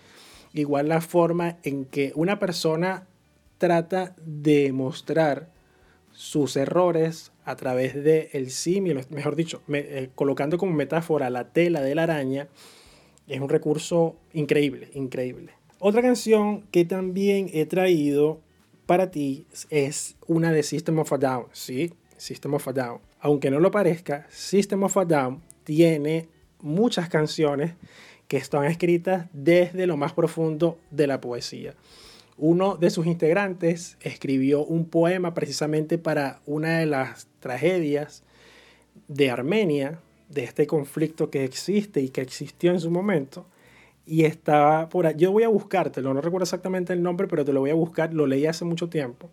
igual 0.54 0.88
la 0.88 1.00
forma 1.00 1.58
en 1.64 1.85
que 1.85 2.12
una 2.14 2.38
persona 2.38 3.08
trata 3.58 4.14
de 4.25 4.73
mostrar 4.73 5.50
sus 6.12 6.56
errores 6.56 7.32
a 7.44 7.56
través 7.56 7.94
del 7.94 8.28
el 8.32 8.50
símil, 8.50 9.00
mejor 9.11 9.35
dicho, 9.35 9.62
eh, 9.68 10.11
colocando 10.14 10.58
como 10.58 10.73
metáfora 10.73 11.28
la 11.28 11.52
tela 11.52 11.80
de 11.80 11.97
la 11.97 12.04
araña, 12.04 12.49
es 13.26 13.40
un 13.40 13.49
recurso 13.49 14.16
increíble, 14.32 14.90
increíble. 14.94 15.52
Otra 15.80 16.02
canción 16.02 16.62
que 16.70 16.85
también 16.85 17.50
he 17.52 17.66
traído 17.66 18.40
para 18.88 19.11
ti 19.11 19.45
es 19.68 20.16
una 20.26 20.50
de 20.50 20.62
System 20.62 20.99
of 20.99 21.12
a 21.12 21.18
Down, 21.18 21.45
¿sí? 21.52 21.92
System 22.16 22.54
of 22.54 22.66
a 22.68 22.73
Down. 22.73 23.00
Aunque 23.21 23.50
no 23.50 23.61
lo 23.61 23.71
parezca, 23.71 24.26
System 24.30 24.83
of 24.83 24.97
a 24.97 25.04
Down 25.04 25.42
tiene 25.62 26.26
muchas 26.62 27.11
canciones 27.11 27.75
que 28.28 28.38
están 28.38 28.64
escritas 28.64 29.26
desde 29.35 29.87
lo 29.87 29.99
más 29.99 30.14
profundo 30.14 30.78
de 30.90 31.07
la 31.07 31.21
poesía. 31.21 31.75
Uno 32.38 32.76
de 32.76 32.88
sus 32.88 33.07
integrantes 33.07 33.99
escribió 34.00 34.64
un 34.64 34.87
poema 34.87 35.35
precisamente 35.35 35.99
para 35.99 36.40
una 36.47 36.78
de 36.78 36.87
las 36.87 37.28
tragedias 37.40 38.23
de 39.07 39.30
Armenia, 39.30 40.00
de 40.30 40.45
este 40.45 40.66
conflicto 40.66 41.28
que 41.28 41.45
existe 41.45 42.00
y 42.00 42.09
que 42.09 42.23
existió 42.23 42.71
en 42.71 42.80
su 42.80 42.90
momento. 42.90 43.45
Y 44.11 44.25
estaba 44.25 44.88
por 44.88 45.07
ahí. 45.07 45.15
Yo 45.19 45.33
voy 45.33 45.43
a 45.43 45.49
buscártelo, 45.49 46.15
no 46.15 46.23
recuerdo 46.23 46.45
exactamente 46.45 46.95
el 46.95 47.03
nombre, 47.03 47.29
pero 47.29 47.45
te 47.45 47.53
lo 47.53 47.61
voy 47.61 47.69
a 47.69 47.75
buscar. 47.75 48.15
Lo 48.15 48.27
leí 48.27 48.47
hace 48.47 48.65
mucho 48.65 48.88
tiempo 48.88 49.29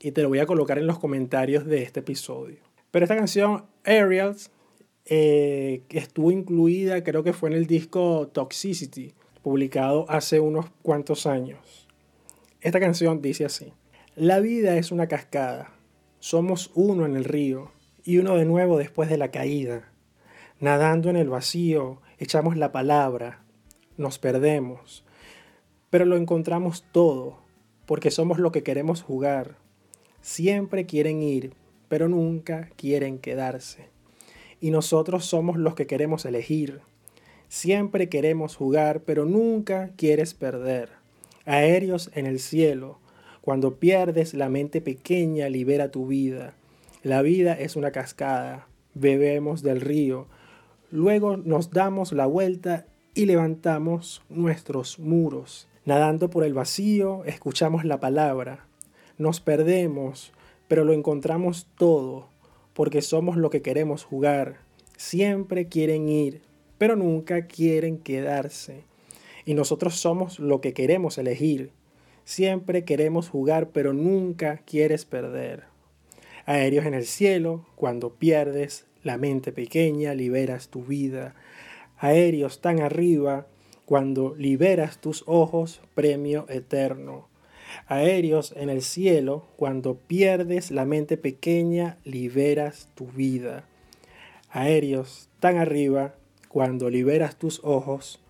y 0.00 0.12
te 0.12 0.22
lo 0.22 0.28
voy 0.28 0.38
a 0.38 0.46
colocar 0.46 0.78
en 0.78 0.86
los 0.86 1.00
comentarios 1.00 1.66
de 1.66 1.82
este 1.82 1.98
episodio. 1.98 2.58
Pero 2.92 3.06
esta 3.06 3.16
canción, 3.16 3.64
Aerials, 3.84 4.52
eh, 5.06 5.82
estuvo 5.88 6.30
incluida, 6.30 7.02
creo 7.02 7.24
que 7.24 7.32
fue 7.32 7.48
en 7.48 7.56
el 7.56 7.66
disco 7.66 8.28
Toxicity, 8.32 9.14
publicado 9.42 10.06
hace 10.08 10.38
unos 10.38 10.66
cuantos 10.82 11.26
años. 11.26 11.88
Esta 12.60 12.80
canción 12.80 13.20
dice 13.20 13.44
así, 13.44 13.72
la 14.14 14.40
vida 14.40 14.76
es 14.76 14.92
una 14.92 15.08
cascada, 15.08 15.72
somos 16.20 16.70
uno 16.74 17.04
en 17.04 17.16
el 17.16 17.24
río 17.24 17.72
y 18.04 18.18
uno 18.18 18.36
de 18.36 18.44
nuevo 18.44 18.78
después 18.78 19.10
de 19.10 19.18
la 19.18 19.30
caída. 19.30 19.90
Nadando 20.60 21.10
en 21.10 21.16
el 21.16 21.28
vacío, 21.28 22.00
echamos 22.18 22.56
la 22.56 22.72
palabra, 22.72 23.43
nos 23.96 24.18
perdemos, 24.18 25.04
pero 25.90 26.04
lo 26.04 26.16
encontramos 26.16 26.84
todo, 26.92 27.38
porque 27.86 28.10
somos 28.10 28.38
lo 28.38 28.52
que 28.52 28.62
queremos 28.62 29.02
jugar. 29.02 29.56
Siempre 30.20 30.86
quieren 30.86 31.22
ir, 31.22 31.52
pero 31.88 32.08
nunca 32.08 32.70
quieren 32.76 33.18
quedarse. 33.18 33.88
Y 34.60 34.70
nosotros 34.70 35.24
somos 35.24 35.56
los 35.56 35.74
que 35.74 35.86
queremos 35.86 36.24
elegir. 36.24 36.80
Siempre 37.48 38.08
queremos 38.08 38.56
jugar, 38.56 39.00
pero 39.02 39.26
nunca 39.26 39.90
quieres 39.96 40.34
perder 40.34 41.04
aéreos 41.46 42.10
en 42.14 42.26
el 42.26 42.40
cielo. 42.40 42.98
Cuando 43.40 43.76
pierdes 43.76 44.34
la 44.34 44.48
mente 44.48 44.80
pequeña, 44.80 45.48
libera 45.48 45.90
tu 45.90 46.06
vida. 46.06 46.54
La 47.02 47.20
vida 47.22 47.52
es 47.52 47.76
una 47.76 47.90
cascada, 47.90 48.66
bebemos 48.94 49.62
del 49.62 49.80
río, 49.80 50.26
luego 50.90 51.36
nos 51.36 51.70
damos 51.70 52.12
la 52.12 52.24
vuelta 52.24 52.86
y 53.14 53.26
levantamos 53.26 54.22
nuestros 54.28 54.98
muros. 54.98 55.68
Nadando 55.84 56.30
por 56.30 56.44
el 56.44 56.54
vacío, 56.54 57.24
escuchamos 57.24 57.84
la 57.84 58.00
palabra, 58.00 58.66
nos 59.18 59.40
perdemos, 59.40 60.32
pero 60.66 60.84
lo 60.84 60.92
encontramos 60.92 61.68
todo, 61.76 62.28
porque 62.72 63.02
somos 63.02 63.36
lo 63.36 63.50
que 63.50 63.62
queremos 63.62 64.02
jugar. 64.02 64.58
Siempre 64.96 65.68
quieren 65.68 66.08
ir, 66.08 66.42
pero 66.78 66.96
nunca 66.96 67.46
quieren 67.46 67.98
quedarse. 67.98 68.82
Y 69.44 69.54
nosotros 69.54 69.96
somos 69.96 70.38
lo 70.38 70.60
que 70.60 70.72
queremos 70.72 71.18
elegir. 71.18 71.70
Siempre 72.24 72.84
queremos 72.84 73.28
jugar, 73.28 73.68
pero 73.70 73.92
nunca 73.92 74.62
quieres 74.64 75.04
perder. 75.04 75.64
Aéreos 76.46 76.86
en 76.86 76.94
el 76.94 77.04
cielo, 77.04 77.66
cuando 77.76 78.14
pierdes 78.14 78.86
la 79.02 79.18
mente 79.18 79.52
pequeña, 79.52 80.14
liberas 80.14 80.68
tu 80.68 80.82
vida. 80.82 81.34
Aéreos 81.98 82.60
tan 82.60 82.80
arriba, 82.80 83.46
cuando 83.84 84.34
liberas 84.34 85.00
tus 85.00 85.24
ojos, 85.26 85.80
premio 85.94 86.46
eterno 86.48 87.28
aéreos 87.86 88.54
en 88.56 88.70
el 88.70 88.82
cielo, 88.82 89.46
cuando 89.56 89.96
pierdes 89.96 90.70
la 90.70 90.84
mente 90.84 91.16
pequeña, 91.16 91.98
liberas 92.04 92.88
tu 92.94 93.06
vida. 93.06 93.64
Aéreos 94.50 95.28
tan 95.40 95.56
arriba, 95.56 96.14
cuando 96.48 96.90
liberas 96.90 97.36
tus 97.36 97.60
ojos, 97.64 98.20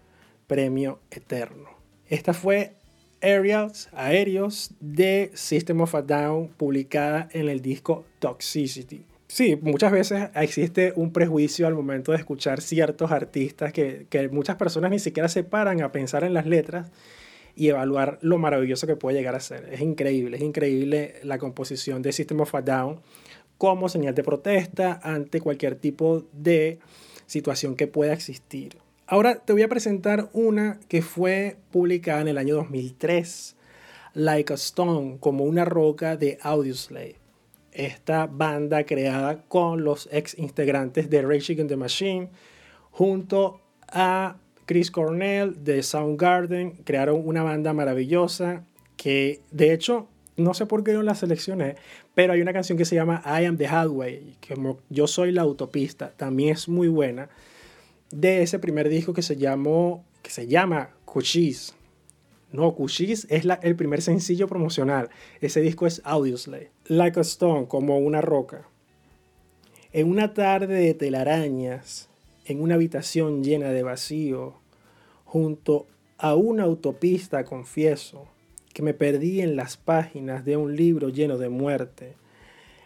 premio 0.46 0.98
eterno. 1.10 1.68
Esta 2.08 2.32
fue 2.32 2.74
Aerials, 3.20 3.88
Aéreos 3.92 4.72
de 4.80 5.30
System 5.34 5.80
of 5.80 5.94
a 5.94 6.02
Down, 6.02 6.48
publicada 6.48 7.28
en 7.32 7.48
el 7.48 7.60
disco 7.60 8.04
Toxicity. 8.18 9.04
Sí, 9.34 9.58
muchas 9.60 9.90
veces 9.90 10.28
existe 10.36 10.92
un 10.94 11.12
prejuicio 11.12 11.66
al 11.66 11.74
momento 11.74 12.12
de 12.12 12.18
escuchar 12.18 12.60
ciertos 12.60 13.10
artistas 13.10 13.72
que, 13.72 14.06
que 14.08 14.28
muchas 14.28 14.54
personas 14.54 14.92
ni 14.92 15.00
siquiera 15.00 15.28
se 15.28 15.42
paran 15.42 15.82
a 15.82 15.90
pensar 15.90 16.22
en 16.22 16.34
las 16.34 16.46
letras 16.46 16.92
y 17.56 17.66
evaluar 17.66 18.20
lo 18.22 18.38
maravilloso 18.38 18.86
que 18.86 18.94
puede 18.94 19.18
llegar 19.18 19.34
a 19.34 19.40
ser. 19.40 19.68
Es 19.72 19.80
increíble, 19.80 20.36
es 20.36 20.42
increíble 20.44 21.16
la 21.24 21.38
composición 21.38 22.00
de 22.00 22.12
System 22.12 22.42
of 22.42 22.54
a 22.54 22.62
Down 22.62 23.00
como 23.58 23.88
señal 23.88 24.14
de 24.14 24.22
protesta 24.22 25.00
ante 25.02 25.40
cualquier 25.40 25.74
tipo 25.74 26.24
de 26.32 26.78
situación 27.26 27.74
que 27.74 27.88
pueda 27.88 28.12
existir. 28.12 28.76
Ahora 29.04 29.34
te 29.44 29.52
voy 29.52 29.62
a 29.62 29.68
presentar 29.68 30.30
una 30.32 30.78
que 30.86 31.02
fue 31.02 31.56
publicada 31.72 32.20
en 32.20 32.28
el 32.28 32.38
año 32.38 32.54
2003, 32.54 33.56
Like 34.14 34.52
a 34.52 34.54
Stone, 34.54 35.16
como 35.18 35.42
una 35.42 35.64
roca 35.64 36.16
de 36.16 36.38
Audioslave. 36.40 37.23
Esta 37.74 38.26
banda 38.26 38.84
creada 38.84 39.42
con 39.42 39.84
los 39.84 40.08
ex 40.10 40.38
integrantes 40.38 41.10
de 41.10 41.22
Rage 41.22 41.52
Against 41.52 41.68
the 41.68 41.76
Machine 41.76 42.28
junto 42.90 43.60
a 43.88 44.36
Chris 44.64 44.90
Cornell 44.90 45.62
de 45.62 45.82
Soundgarden 45.82 46.78
crearon 46.84 47.20
una 47.24 47.42
banda 47.42 47.72
maravillosa 47.72 48.64
que 48.96 49.40
de 49.50 49.74
hecho 49.74 50.08
no 50.36 50.54
sé 50.54 50.66
por 50.66 50.82
qué 50.82 50.92
no 50.92 51.02
la 51.02 51.14
seleccioné, 51.14 51.76
pero 52.14 52.32
hay 52.32 52.40
una 52.40 52.52
canción 52.52 52.76
que 52.76 52.84
se 52.84 52.94
llama 52.94 53.22
I 53.24 53.44
Am 53.44 53.56
the 53.56 53.66
Highway, 53.66 54.36
que 54.40 54.54
yo 54.88 55.06
soy 55.06 55.32
la 55.32 55.42
autopista, 55.42 56.12
también 56.16 56.50
es 56.50 56.68
muy 56.68 56.88
buena, 56.88 57.28
de 58.10 58.42
ese 58.42 58.58
primer 58.58 58.88
disco 58.88 59.12
que 59.12 59.22
se 59.22 59.36
llamó, 59.36 60.04
que 60.22 60.30
se 60.30 60.46
llama 60.46 60.90
Cuchis. 61.04 61.74
No, 62.54 62.72
Cuchis 62.76 63.26
es 63.30 63.48
el 63.62 63.74
primer 63.74 64.00
sencillo 64.00 64.46
promocional. 64.46 65.10
Ese 65.40 65.60
disco 65.60 65.88
es 65.88 66.00
Audioslave. 66.04 66.70
Like 66.86 67.18
a 67.18 67.22
Stone, 67.22 67.66
como 67.66 67.98
una 67.98 68.20
roca. 68.20 68.68
En 69.92 70.08
una 70.08 70.34
tarde 70.34 70.76
de 70.76 70.94
telarañas, 70.94 72.10
en 72.44 72.62
una 72.62 72.76
habitación 72.76 73.42
llena 73.42 73.70
de 73.70 73.82
vacío, 73.82 74.54
junto 75.24 75.88
a 76.16 76.36
una 76.36 76.62
autopista, 76.62 77.44
confieso, 77.44 78.28
que 78.72 78.82
me 78.82 78.94
perdí 78.94 79.40
en 79.40 79.56
las 79.56 79.76
páginas 79.76 80.44
de 80.44 80.56
un 80.56 80.76
libro 80.76 81.08
lleno 81.08 81.38
de 81.38 81.48
muerte, 81.48 82.14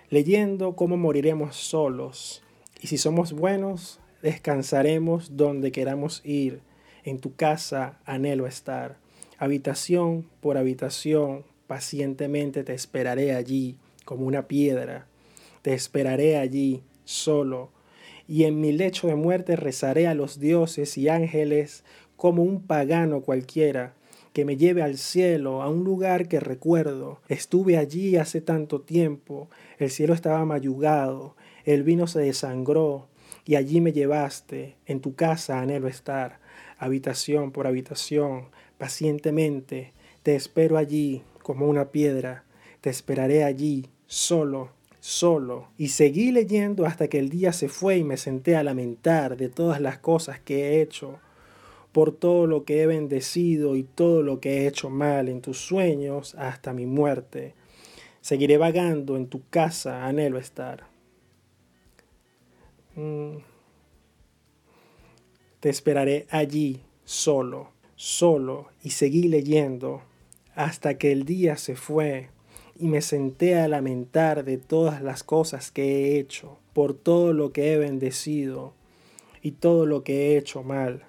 leyendo 0.08 0.76
cómo 0.76 0.96
moriremos 0.96 1.56
solos, 1.56 2.42
y 2.80 2.86
si 2.86 2.96
somos 2.96 3.34
buenos, 3.34 4.00
descansaremos 4.22 5.36
donde 5.36 5.72
queramos 5.72 6.22
ir, 6.24 6.62
en 7.04 7.18
tu 7.18 7.34
casa 7.36 8.00
anhelo 8.06 8.46
estar, 8.46 8.96
habitación 9.38 10.26
por 10.40 10.58
habitación, 10.58 11.44
pacientemente 11.66 12.64
te 12.64 12.74
esperaré 12.74 13.34
allí, 13.34 13.76
como 14.04 14.26
una 14.26 14.48
piedra, 14.48 15.06
te 15.62 15.74
esperaré 15.74 16.36
allí, 16.36 16.82
solo, 17.04 17.70
y 18.26 18.44
en 18.44 18.60
mi 18.60 18.72
lecho 18.72 19.06
de 19.06 19.14
muerte 19.14 19.56
rezaré 19.56 20.06
a 20.06 20.14
los 20.14 20.40
dioses 20.40 20.98
y 20.98 21.08
ángeles 21.08 21.84
como 22.16 22.42
un 22.42 22.62
pagano 22.62 23.20
cualquiera, 23.22 23.94
que 24.32 24.44
me 24.44 24.56
lleve 24.56 24.82
al 24.82 24.98
cielo, 24.98 25.62
a 25.62 25.68
un 25.68 25.84
lugar 25.84 26.28
que 26.28 26.40
recuerdo. 26.40 27.20
Estuve 27.28 27.76
allí 27.76 28.16
hace 28.16 28.40
tanto 28.40 28.80
tiempo, 28.80 29.48
el 29.78 29.90
cielo 29.90 30.14
estaba 30.14 30.44
mayugado, 30.44 31.36
el 31.64 31.82
vino 31.82 32.06
se 32.06 32.20
desangró, 32.20 33.08
y 33.44 33.56
allí 33.56 33.80
me 33.80 33.92
llevaste, 33.92 34.76
en 34.86 35.00
tu 35.00 35.14
casa 35.14 35.60
anhelo 35.60 35.88
estar, 35.88 36.38
habitación 36.78 37.50
por 37.50 37.66
habitación, 37.66 38.48
pacientemente, 38.78 39.92
te 40.22 40.34
espero 40.34 40.78
allí 40.78 41.22
como 41.42 41.66
una 41.66 41.90
piedra, 41.90 42.44
te 42.80 42.90
esperaré 42.90 43.44
allí, 43.44 43.88
solo, 44.06 44.70
solo 45.00 45.68
y 45.76 45.88
seguí 45.88 46.32
leyendo 46.32 46.86
hasta 46.86 47.08
que 47.08 47.18
el 47.18 47.28
día 47.28 47.52
se 47.52 47.68
fue 47.68 47.98
y 47.98 48.04
me 48.04 48.16
senté 48.16 48.56
a 48.56 48.62
lamentar 48.62 49.36
de 49.36 49.48
todas 49.48 49.80
las 49.80 49.98
cosas 49.98 50.40
que 50.40 50.68
he 50.68 50.82
hecho, 50.82 51.18
por 51.92 52.12
todo 52.12 52.46
lo 52.46 52.64
que 52.64 52.82
he 52.82 52.86
bendecido 52.86 53.74
y 53.74 53.82
todo 53.82 54.22
lo 54.22 54.40
que 54.40 54.58
he 54.58 54.66
hecho 54.66 54.90
mal 54.90 55.28
en 55.28 55.40
tus 55.40 55.58
sueños 55.58 56.34
hasta 56.36 56.72
mi 56.72 56.86
muerte. 56.86 57.54
Seguiré 58.20 58.58
vagando 58.58 59.16
en 59.16 59.28
tu 59.28 59.42
casa, 59.48 60.06
anhelo 60.06 60.38
estar. 60.38 60.86
Mm. 62.94 63.38
Te 65.60 65.70
esperaré 65.70 66.26
allí, 66.30 66.82
solo, 67.04 67.70
solo, 67.98 68.68
y 68.84 68.90
seguí 68.90 69.24
leyendo 69.24 70.02
hasta 70.54 70.98
que 70.98 71.10
el 71.10 71.24
día 71.24 71.56
se 71.56 71.74
fue 71.74 72.30
y 72.78 72.86
me 72.86 73.02
senté 73.02 73.58
a 73.58 73.66
lamentar 73.66 74.44
de 74.44 74.56
todas 74.56 75.02
las 75.02 75.24
cosas 75.24 75.72
que 75.72 75.82
he 75.82 76.18
hecho, 76.20 76.58
por 76.72 76.94
todo 76.94 77.32
lo 77.32 77.52
que 77.52 77.72
he 77.72 77.76
bendecido 77.76 78.72
y 79.42 79.50
todo 79.50 79.84
lo 79.84 80.04
que 80.04 80.28
he 80.28 80.38
hecho 80.38 80.62
mal. 80.62 81.06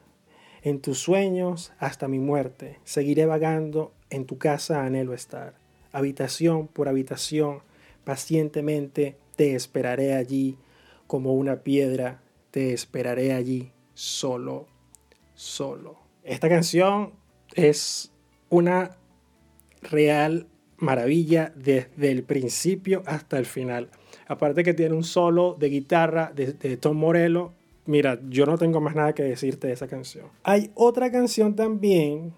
En 0.63 0.81
tus 0.81 0.97
sueños 0.97 1.71
hasta 1.77 2.07
mi 2.07 2.17
muerte, 2.17 2.79
seguiré 2.85 3.27
vagando, 3.27 3.93
en 4.09 4.25
tu 4.25 4.39
casa 4.39 4.83
anhelo 4.83 5.13
estar. 5.13 5.53
Habitación 5.91 6.67
por 6.67 6.89
habitación, 6.89 7.59
pacientemente 8.03 9.15
te 9.35 9.53
esperaré 9.53 10.15
allí, 10.15 10.57
como 11.05 11.35
una 11.35 11.57
piedra, 11.57 12.23
te 12.49 12.73
esperaré 12.73 13.33
allí, 13.33 13.71
solo, 13.93 14.65
solo. 15.35 16.08
Esta 16.29 16.47
canción 16.47 17.13
es 17.55 18.11
una 18.49 18.97
real 19.81 20.45
maravilla 20.77 21.51
desde 21.55 22.11
el 22.11 22.21
principio 22.21 23.01
hasta 23.07 23.39
el 23.39 23.47
final. 23.47 23.89
Aparte 24.27 24.63
que 24.63 24.75
tiene 24.75 24.93
un 24.93 25.03
solo 25.03 25.57
de 25.59 25.69
guitarra 25.69 26.31
de, 26.35 26.77
Tom 26.77 26.97
Morello. 26.97 27.53
Mira, 27.87 28.19
yo 28.29 28.45
no 28.45 28.59
tengo 28.59 28.79
más 28.79 28.93
nada 28.93 29.15
que 29.15 29.23
decirte 29.23 29.65
de 29.65 29.73
esa 29.73 29.87
canción. 29.87 30.27
Hay 30.43 30.69
otra 30.75 31.11
canción 31.11 31.55
también 31.55 32.31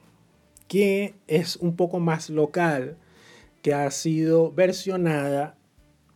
que 0.69 1.15
es 1.27 1.58
un 1.58 1.75
poco 1.75 1.99
más 1.99 2.30
local, 2.30 2.95
que 3.62 3.73
ha 3.73 3.91
sido 3.91 4.54
versionada, 4.54 5.58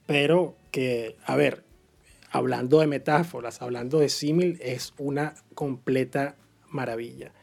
pero 0.06 0.56
que, 0.72 1.18
a 1.26 1.36
ver, 1.36 1.66
hablando 2.32 2.80
de 2.80 2.88
metáforas, 2.88 3.62
hablando 3.62 4.00
de 4.00 4.08
símil, 4.08 4.60
es 4.62 4.94
una 4.98 5.36
completa 5.56 6.38
maravilla. 6.70 7.34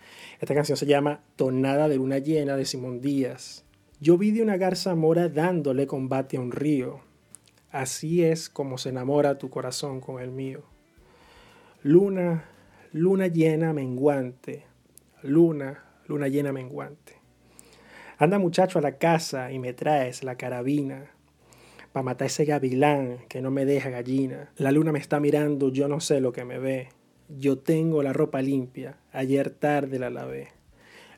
Esta 0.42 0.56
canción 0.56 0.76
se 0.76 0.86
llama 0.86 1.20
Tonada 1.36 1.88
de 1.88 1.98
Luna 1.98 2.18
Llena 2.18 2.56
de 2.56 2.64
Simón 2.64 3.00
Díaz. 3.00 3.64
Yo 4.00 4.18
vi 4.18 4.32
de 4.32 4.42
una 4.42 4.56
garza 4.56 4.96
mora 4.96 5.28
dándole 5.28 5.86
combate 5.86 6.36
a 6.36 6.40
un 6.40 6.50
río. 6.50 6.98
Así 7.70 8.24
es 8.24 8.50
como 8.50 8.76
se 8.76 8.88
enamora 8.88 9.38
tu 9.38 9.50
corazón 9.50 10.00
con 10.00 10.20
el 10.20 10.32
mío. 10.32 10.64
Luna, 11.84 12.46
luna 12.90 13.28
llena 13.28 13.72
menguante. 13.72 14.64
Luna, 15.22 15.84
luna 16.08 16.26
llena 16.26 16.52
menguante. 16.52 17.20
Anda 18.18 18.40
muchacho 18.40 18.80
a 18.80 18.82
la 18.82 18.98
casa 18.98 19.52
y 19.52 19.60
me 19.60 19.72
traes 19.72 20.24
la 20.24 20.34
carabina 20.34 21.12
para 21.92 22.02
matar 22.02 22.26
ese 22.26 22.46
gavilán 22.46 23.18
que 23.28 23.42
no 23.42 23.52
me 23.52 23.64
deja 23.64 23.90
gallina. 23.90 24.50
La 24.56 24.72
luna 24.72 24.90
me 24.90 24.98
está 24.98 25.20
mirando, 25.20 25.70
yo 25.70 25.86
no 25.86 26.00
sé 26.00 26.20
lo 26.20 26.32
que 26.32 26.44
me 26.44 26.58
ve. 26.58 26.88
Yo 27.28 27.58
tengo 27.58 28.02
la 28.02 28.12
ropa 28.12 28.42
limpia, 28.42 28.96
ayer 29.12 29.50
tarde 29.50 29.98
la 29.98 30.10
lavé. 30.10 30.48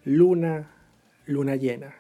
Luna, 0.04 0.70
luna 1.26 1.56
llena. 1.56 1.94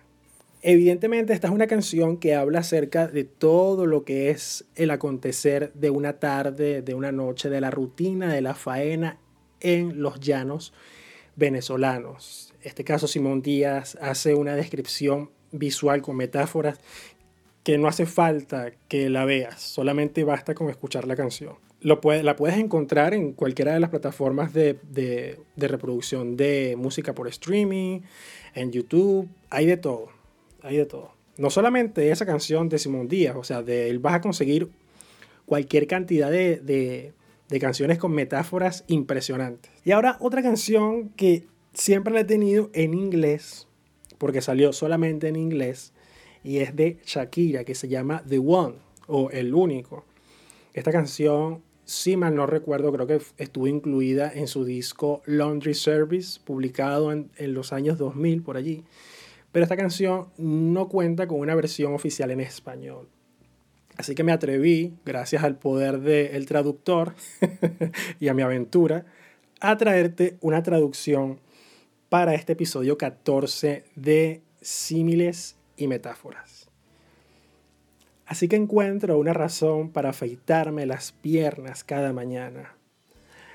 Evidentemente 0.62 1.34
esta 1.34 1.48
es 1.48 1.52
una 1.52 1.66
canción 1.66 2.16
que 2.16 2.34
habla 2.34 2.60
acerca 2.60 3.06
de 3.06 3.24
todo 3.24 3.84
lo 3.84 4.04
que 4.04 4.30
es 4.30 4.64
el 4.76 4.90
acontecer 4.90 5.72
de 5.74 5.90
una 5.90 6.14
tarde, 6.14 6.80
de 6.80 6.94
una 6.94 7.12
noche, 7.12 7.50
de 7.50 7.60
la 7.60 7.70
rutina, 7.70 8.32
de 8.32 8.40
la 8.40 8.54
faena 8.54 9.18
en 9.60 10.00
los 10.00 10.20
llanos 10.20 10.72
venezolanos. 11.36 12.54
En 12.62 12.68
este 12.68 12.84
caso 12.84 13.06
Simón 13.06 13.42
Díaz 13.42 13.98
hace 14.00 14.34
una 14.34 14.56
descripción 14.56 15.30
visual 15.52 16.00
con 16.00 16.16
metáforas 16.16 16.80
que 17.62 17.78
no 17.78 17.88
hace 17.88 18.06
falta 18.06 18.72
que 18.88 19.08
la 19.08 19.24
veas, 19.24 19.60
solamente 19.60 20.24
basta 20.24 20.54
con 20.54 20.70
escuchar 20.70 21.06
la 21.06 21.16
canción. 21.16 21.56
La 21.84 22.00
puedes 22.00 22.58
encontrar 22.58 23.14
en 23.14 23.32
cualquiera 23.32 23.72
de 23.74 23.78
las 23.78 23.90
plataformas 23.90 24.52
de, 24.52 24.78
de 24.90 25.68
reproducción 25.68 26.36
de 26.36 26.74
música 26.76 27.14
por 27.14 27.28
streaming, 27.28 28.00
en 28.54 28.72
YouTube, 28.72 29.28
hay 29.50 29.66
de 29.66 29.76
todo 29.76 30.08
hay 30.64 30.78
de 30.78 30.86
todo. 30.86 31.12
No 31.36 31.50
solamente 31.50 32.10
esa 32.10 32.26
canción 32.26 32.68
de 32.68 32.78
Simón 32.78 33.06
Díaz, 33.06 33.36
o 33.36 33.44
sea, 33.44 33.62
de 33.62 33.90
él 33.90 33.98
vas 33.98 34.14
a 34.14 34.20
conseguir 34.20 34.70
cualquier 35.46 35.86
cantidad 35.86 36.30
de, 36.30 36.56
de, 36.56 37.12
de 37.48 37.60
canciones 37.60 37.98
con 37.98 38.12
metáforas 38.12 38.84
impresionantes. 38.86 39.70
Y 39.84 39.92
ahora 39.92 40.16
otra 40.20 40.42
canción 40.42 41.10
que 41.10 41.44
siempre 41.74 42.14
la 42.14 42.20
he 42.20 42.24
tenido 42.24 42.70
en 42.72 42.94
inglés, 42.94 43.68
porque 44.16 44.40
salió 44.40 44.72
solamente 44.72 45.28
en 45.28 45.36
inglés, 45.36 45.92
y 46.42 46.58
es 46.58 46.74
de 46.74 46.98
Shakira, 47.04 47.64
que 47.64 47.74
se 47.74 47.88
llama 47.88 48.22
The 48.26 48.38
One, 48.38 48.76
o 49.06 49.30
El 49.30 49.54
Único. 49.54 50.04
Esta 50.72 50.92
canción, 50.92 51.62
si 51.84 52.16
mal 52.16 52.34
no 52.34 52.46
recuerdo, 52.46 52.92
creo 52.92 53.06
que 53.06 53.20
estuvo 53.38 53.66
incluida 53.66 54.32
en 54.32 54.46
su 54.46 54.64
disco 54.64 55.22
Laundry 55.26 55.74
Service, 55.74 56.40
publicado 56.42 57.12
en, 57.12 57.30
en 57.36 57.54
los 57.54 57.72
años 57.72 57.98
2000, 57.98 58.42
por 58.42 58.56
allí. 58.56 58.84
Pero 59.52 59.64
esta 59.64 59.76
canción 59.76 60.28
no 60.36 60.88
cuenta 60.88 61.28
con 61.28 61.40
una 61.40 61.54
versión 61.54 61.94
oficial 61.94 62.30
en 62.30 62.40
español. 62.40 63.08
Así 63.96 64.14
que 64.14 64.24
me 64.24 64.32
atreví, 64.32 64.94
gracias 65.04 65.44
al 65.44 65.56
poder 65.56 66.00
del 66.00 66.46
traductor 66.46 67.14
y 68.20 68.28
a 68.28 68.34
mi 68.34 68.42
aventura, 68.42 69.06
a 69.60 69.76
traerte 69.76 70.36
una 70.40 70.62
traducción 70.62 71.38
para 72.08 72.34
este 72.34 72.54
episodio 72.54 72.98
14 72.98 73.84
de 73.94 74.42
símiles 74.60 75.56
y 75.76 75.86
metáforas. 75.86 76.63
Así 78.26 78.48
que 78.48 78.56
encuentro 78.56 79.18
una 79.18 79.32
razón 79.32 79.90
para 79.90 80.10
afeitarme 80.10 80.86
las 80.86 81.12
piernas 81.12 81.84
cada 81.84 82.12
mañana 82.12 82.74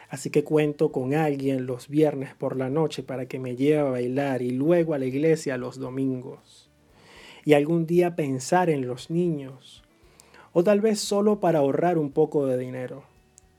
Así 0.10 0.32
que 0.32 0.44
cuento 0.44 0.92
con 0.92 1.14
alguien 1.14 1.68
los 1.68 1.88
viernes 1.88 2.34
por 2.34 2.58
la 2.58 2.70
noche 2.70 3.04
para 3.04 3.28
que 3.28 3.38
me 3.38 3.56
lleve 3.56 3.80
a 3.80 3.84
bailar 3.84 4.42
y 4.42 4.50
luego 4.50 4.96
a 4.96 4.98
la 4.98 5.06
iglesia 5.06 5.58
los 5.58 5.78
domingos. 5.78 6.68
Y 7.46 7.54
algún 7.54 7.86
día 7.86 8.16
pensar 8.16 8.72
en 8.72 8.88
los 8.88 9.12
niños. 9.12 9.84
O 10.52 10.64
tal 10.64 10.82
vez 10.82 11.00
solo 11.00 11.40
para 11.40 11.60
ahorrar 11.60 12.00
un 12.00 12.12
poco 12.12 12.48
de 12.48 12.58
dinero. 12.58 13.04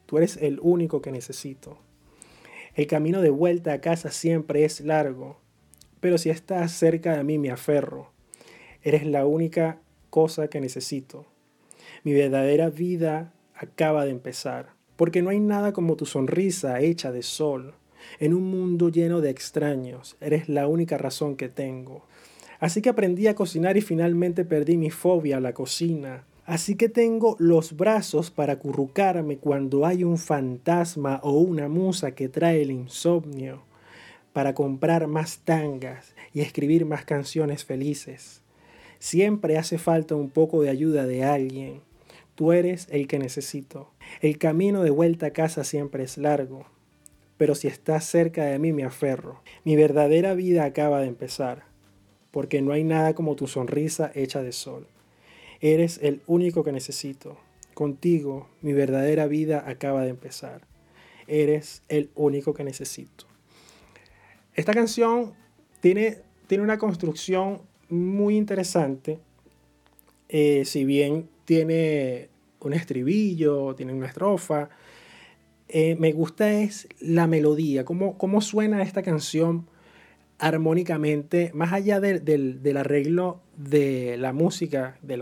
Tú 0.06 0.18
eres 0.18 0.36
el 0.38 0.58
único 0.60 1.00
que 1.00 1.12
necesito. 1.12 1.78
El 2.74 2.88
camino 2.88 3.20
de 3.20 3.30
vuelta 3.30 3.72
a 3.72 3.80
casa 3.80 4.10
siempre 4.10 4.64
es 4.64 4.80
largo, 4.80 5.38
pero 6.00 6.18
si 6.18 6.30
estás 6.30 6.72
cerca 6.72 7.16
de 7.16 7.22
mí 7.22 7.38
me 7.38 7.50
aferro. 7.50 8.10
Eres 8.82 9.06
la 9.06 9.24
única 9.24 9.78
cosa 10.10 10.48
que 10.48 10.60
necesito. 10.60 11.26
Mi 12.04 12.12
verdadera 12.12 12.68
vida 12.68 13.32
acaba 13.54 14.04
de 14.04 14.10
empezar 14.10 14.80
porque 15.00 15.22
no 15.22 15.30
hay 15.30 15.40
nada 15.40 15.72
como 15.72 15.96
tu 15.96 16.04
sonrisa 16.04 16.78
hecha 16.80 17.10
de 17.10 17.22
sol. 17.22 17.72
En 18.18 18.34
un 18.34 18.50
mundo 18.50 18.90
lleno 18.90 19.22
de 19.22 19.30
extraños, 19.30 20.18
eres 20.20 20.50
la 20.50 20.66
única 20.66 20.98
razón 20.98 21.36
que 21.36 21.48
tengo. 21.48 22.04
Así 22.58 22.82
que 22.82 22.90
aprendí 22.90 23.26
a 23.26 23.34
cocinar 23.34 23.78
y 23.78 23.80
finalmente 23.80 24.44
perdí 24.44 24.76
mi 24.76 24.90
fobia 24.90 25.38
a 25.38 25.40
la 25.40 25.54
cocina. 25.54 26.26
Así 26.44 26.74
que 26.74 26.90
tengo 26.90 27.34
los 27.38 27.78
brazos 27.78 28.30
para 28.30 28.52
acurrucarme 28.52 29.38
cuando 29.38 29.86
hay 29.86 30.04
un 30.04 30.18
fantasma 30.18 31.18
o 31.22 31.38
una 31.38 31.70
musa 31.70 32.10
que 32.14 32.28
trae 32.28 32.60
el 32.60 32.70
insomnio, 32.70 33.62
para 34.34 34.54
comprar 34.54 35.06
más 35.06 35.38
tangas 35.38 36.14
y 36.34 36.42
escribir 36.42 36.84
más 36.84 37.06
canciones 37.06 37.64
felices. 37.64 38.39
Siempre 39.00 39.56
hace 39.56 39.78
falta 39.78 40.14
un 40.14 40.28
poco 40.28 40.60
de 40.60 40.68
ayuda 40.68 41.06
de 41.06 41.24
alguien. 41.24 41.80
Tú 42.34 42.52
eres 42.52 42.86
el 42.90 43.08
que 43.08 43.18
necesito. 43.18 43.90
El 44.20 44.36
camino 44.36 44.82
de 44.82 44.90
vuelta 44.90 45.26
a 45.26 45.30
casa 45.30 45.64
siempre 45.64 46.04
es 46.04 46.18
largo, 46.18 46.66
pero 47.38 47.54
si 47.54 47.66
estás 47.66 48.04
cerca 48.04 48.44
de 48.44 48.58
mí 48.58 48.74
me 48.74 48.84
aferro. 48.84 49.40
Mi 49.64 49.74
verdadera 49.74 50.34
vida 50.34 50.64
acaba 50.64 51.00
de 51.00 51.06
empezar, 51.06 51.64
porque 52.30 52.60
no 52.60 52.72
hay 52.72 52.84
nada 52.84 53.14
como 53.14 53.36
tu 53.36 53.46
sonrisa 53.46 54.12
hecha 54.14 54.42
de 54.42 54.52
sol. 54.52 54.86
Eres 55.62 55.98
el 56.02 56.20
único 56.26 56.62
que 56.62 56.72
necesito. 56.72 57.38
Contigo 57.72 58.48
mi 58.60 58.74
verdadera 58.74 59.26
vida 59.26 59.64
acaba 59.66 60.02
de 60.02 60.10
empezar. 60.10 60.66
Eres 61.26 61.82
el 61.88 62.10
único 62.14 62.52
que 62.52 62.64
necesito. 62.64 63.24
Esta 64.54 64.74
canción 64.74 65.32
tiene, 65.80 66.18
tiene 66.48 66.64
una 66.64 66.76
construcción 66.76 67.62
muy 67.90 68.36
interesante. 68.36 69.18
Eh, 70.28 70.64
si 70.64 70.84
bien 70.84 71.28
tiene 71.44 72.28
un 72.60 72.72
estribillo, 72.72 73.74
tiene 73.74 73.92
una 73.92 74.06
estrofa. 74.06 74.68
Eh, 75.68 75.96
me 75.98 76.12
gusta 76.12 76.52
es 76.52 76.88
la 77.00 77.26
melodía, 77.26 77.84
cómo, 77.84 78.18
cómo 78.18 78.40
suena 78.40 78.82
esta 78.82 79.02
canción 79.02 79.68
armónicamente, 80.38 81.50
más 81.54 81.72
allá 81.72 82.00
del, 82.00 82.76
arreglo 82.76 83.40
de 83.56 84.16
la 84.18 84.32
música, 84.32 84.96
de, 85.02 85.16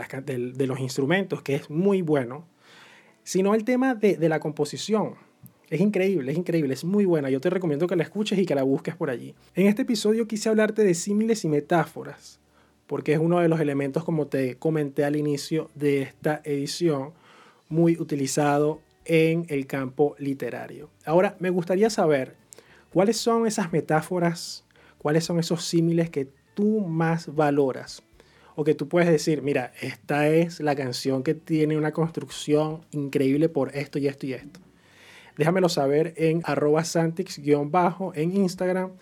de, 0.54 0.66
los 0.66 0.78
instrumentos, 0.80 1.42
que 1.42 1.56
es 1.56 1.68
muy 1.70 2.02
bueno, 2.02 2.46
sino 3.24 3.54
el 3.54 3.64
tema 3.64 3.94
de, 3.94 4.16
de 4.16 4.28
la 4.28 4.40
composición. 4.40 5.16
Es 5.70 5.80
increíble, 5.80 6.32
es 6.32 6.38
increíble, 6.38 6.72
es 6.72 6.84
muy 6.84 7.04
buena. 7.04 7.28
Yo 7.28 7.40
te 7.40 7.50
recomiendo 7.50 7.86
que 7.86 7.96
la 7.96 8.04
escuches 8.04 8.38
y 8.38 8.46
que 8.46 8.54
la 8.54 8.62
busques 8.62 8.94
por 8.96 9.10
allí. 9.10 9.34
En 9.54 9.66
este 9.66 9.82
episodio 9.82 10.26
quise 10.26 10.48
hablarte 10.48 10.82
de 10.82 10.94
símiles 10.94 11.44
y 11.44 11.48
metáforas, 11.48 12.40
porque 12.88 13.12
es 13.12 13.20
uno 13.20 13.38
de 13.38 13.48
los 13.48 13.60
elementos, 13.60 14.02
como 14.02 14.26
te 14.26 14.56
comenté 14.56 15.04
al 15.04 15.14
inicio 15.14 15.70
de 15.74 16.02
esta 16.02 16.40
edición, 16.42 17.12
muy 17.68 17.96
utilizado 18.00 18.80
en 19.04 19.44
el 19.50 19.66
campo 19.66 20.16
literario. 20.18 20.88
Ahora, 21.04 21.36
me 21.38 21.50
gustaría 21.50 21.90
saber 21.90 22.34
cuáles 22.92 23.18
son 23.18 23.46
esas 23.46 23.72
metáforas, 23.72 24.64
cuáles 24.96 25.24
son 25.24 25.38
esos 25.38 25.64
símiles 25.64 26.08
que 26.08 26.28
tú 26.54 26.80
más 26.80 27.34
valoras 27.34 28.02
o 28.56 28.64
que 28.64 28.74
tú 28.74 28.88
puedes 28.88 29.08
decir, 29.08 29.42
mira, 29.42 29.72
esta 29.82 30.28
es 30.28 30.58
la 30.58 30.74
canción 30.74 31.22
que 31.22 31.34
tiene 31.34 31.76
una 31.76 31.92
construcción 31.92 32.86
increíble 32.90 33.50
por 33.50 33.76
esto 33.76 33.98
y 33.98 34.08
esto 34.08 34.26
y 34.26 34.32
esto. 34.32 34.60
Déjamelo 35.36 35.68
saber 35.68 36.14
en 36.16 36.40
arroba 36.44 36.84
santix-bajo 36.84 38.12
en 38.14 38.34
Instagram 38.34 38.92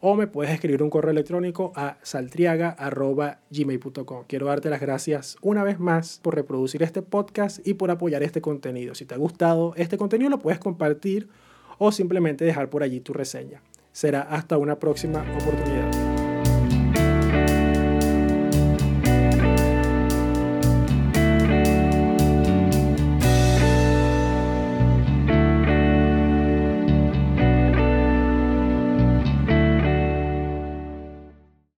o 0.00 0.14
me 0.14 0.26
puedes 0.26 0.52
escribir 0.52 0.82
un 0.82 0.90
correo 0.90 1.10
electrónico 1.10 1.72
a 1.76 1.96
saltriaga.gmail.com. 2.02 4.24
Quiero 4.26 4.46
darte 4.46 4.70
las 4.70 4.80
gracias 4.80 5.36
una 5.40 5.62
vez 5.64 5.78
más 5.78 6.20
por 6.22 6.34
reproducir 6.34 6.82
este 6.82 7.02
podcast 7.02 7.66
y 7.66 7.74
por 7.74 7.90
apoyar 7.90 8.22
este 8.22 8.40
contenido. 8.40 8.94
Si 8.94 9.04
te 9.04 9.14
ha 9.14 9.18
gustado 9.18 9.74
este 9.76 9.98
contenido 9.98 10.30
lo 10.30 10.38
puedes 10.38 10.58
compartir 10.58 11.28
o 11.78 11.92
simplemente 11.92 12.44
dejar 12.44 12.70
por 12.70 12.82
allí 12.82 13.00
tu 13.00 13.12
reseña. 13.12 13.62
Será 13.92 14.22
hasta 14.22 14.58
una 14.58 14.78
próxima 14.78 15.24
oportunidad. 15.40 15.85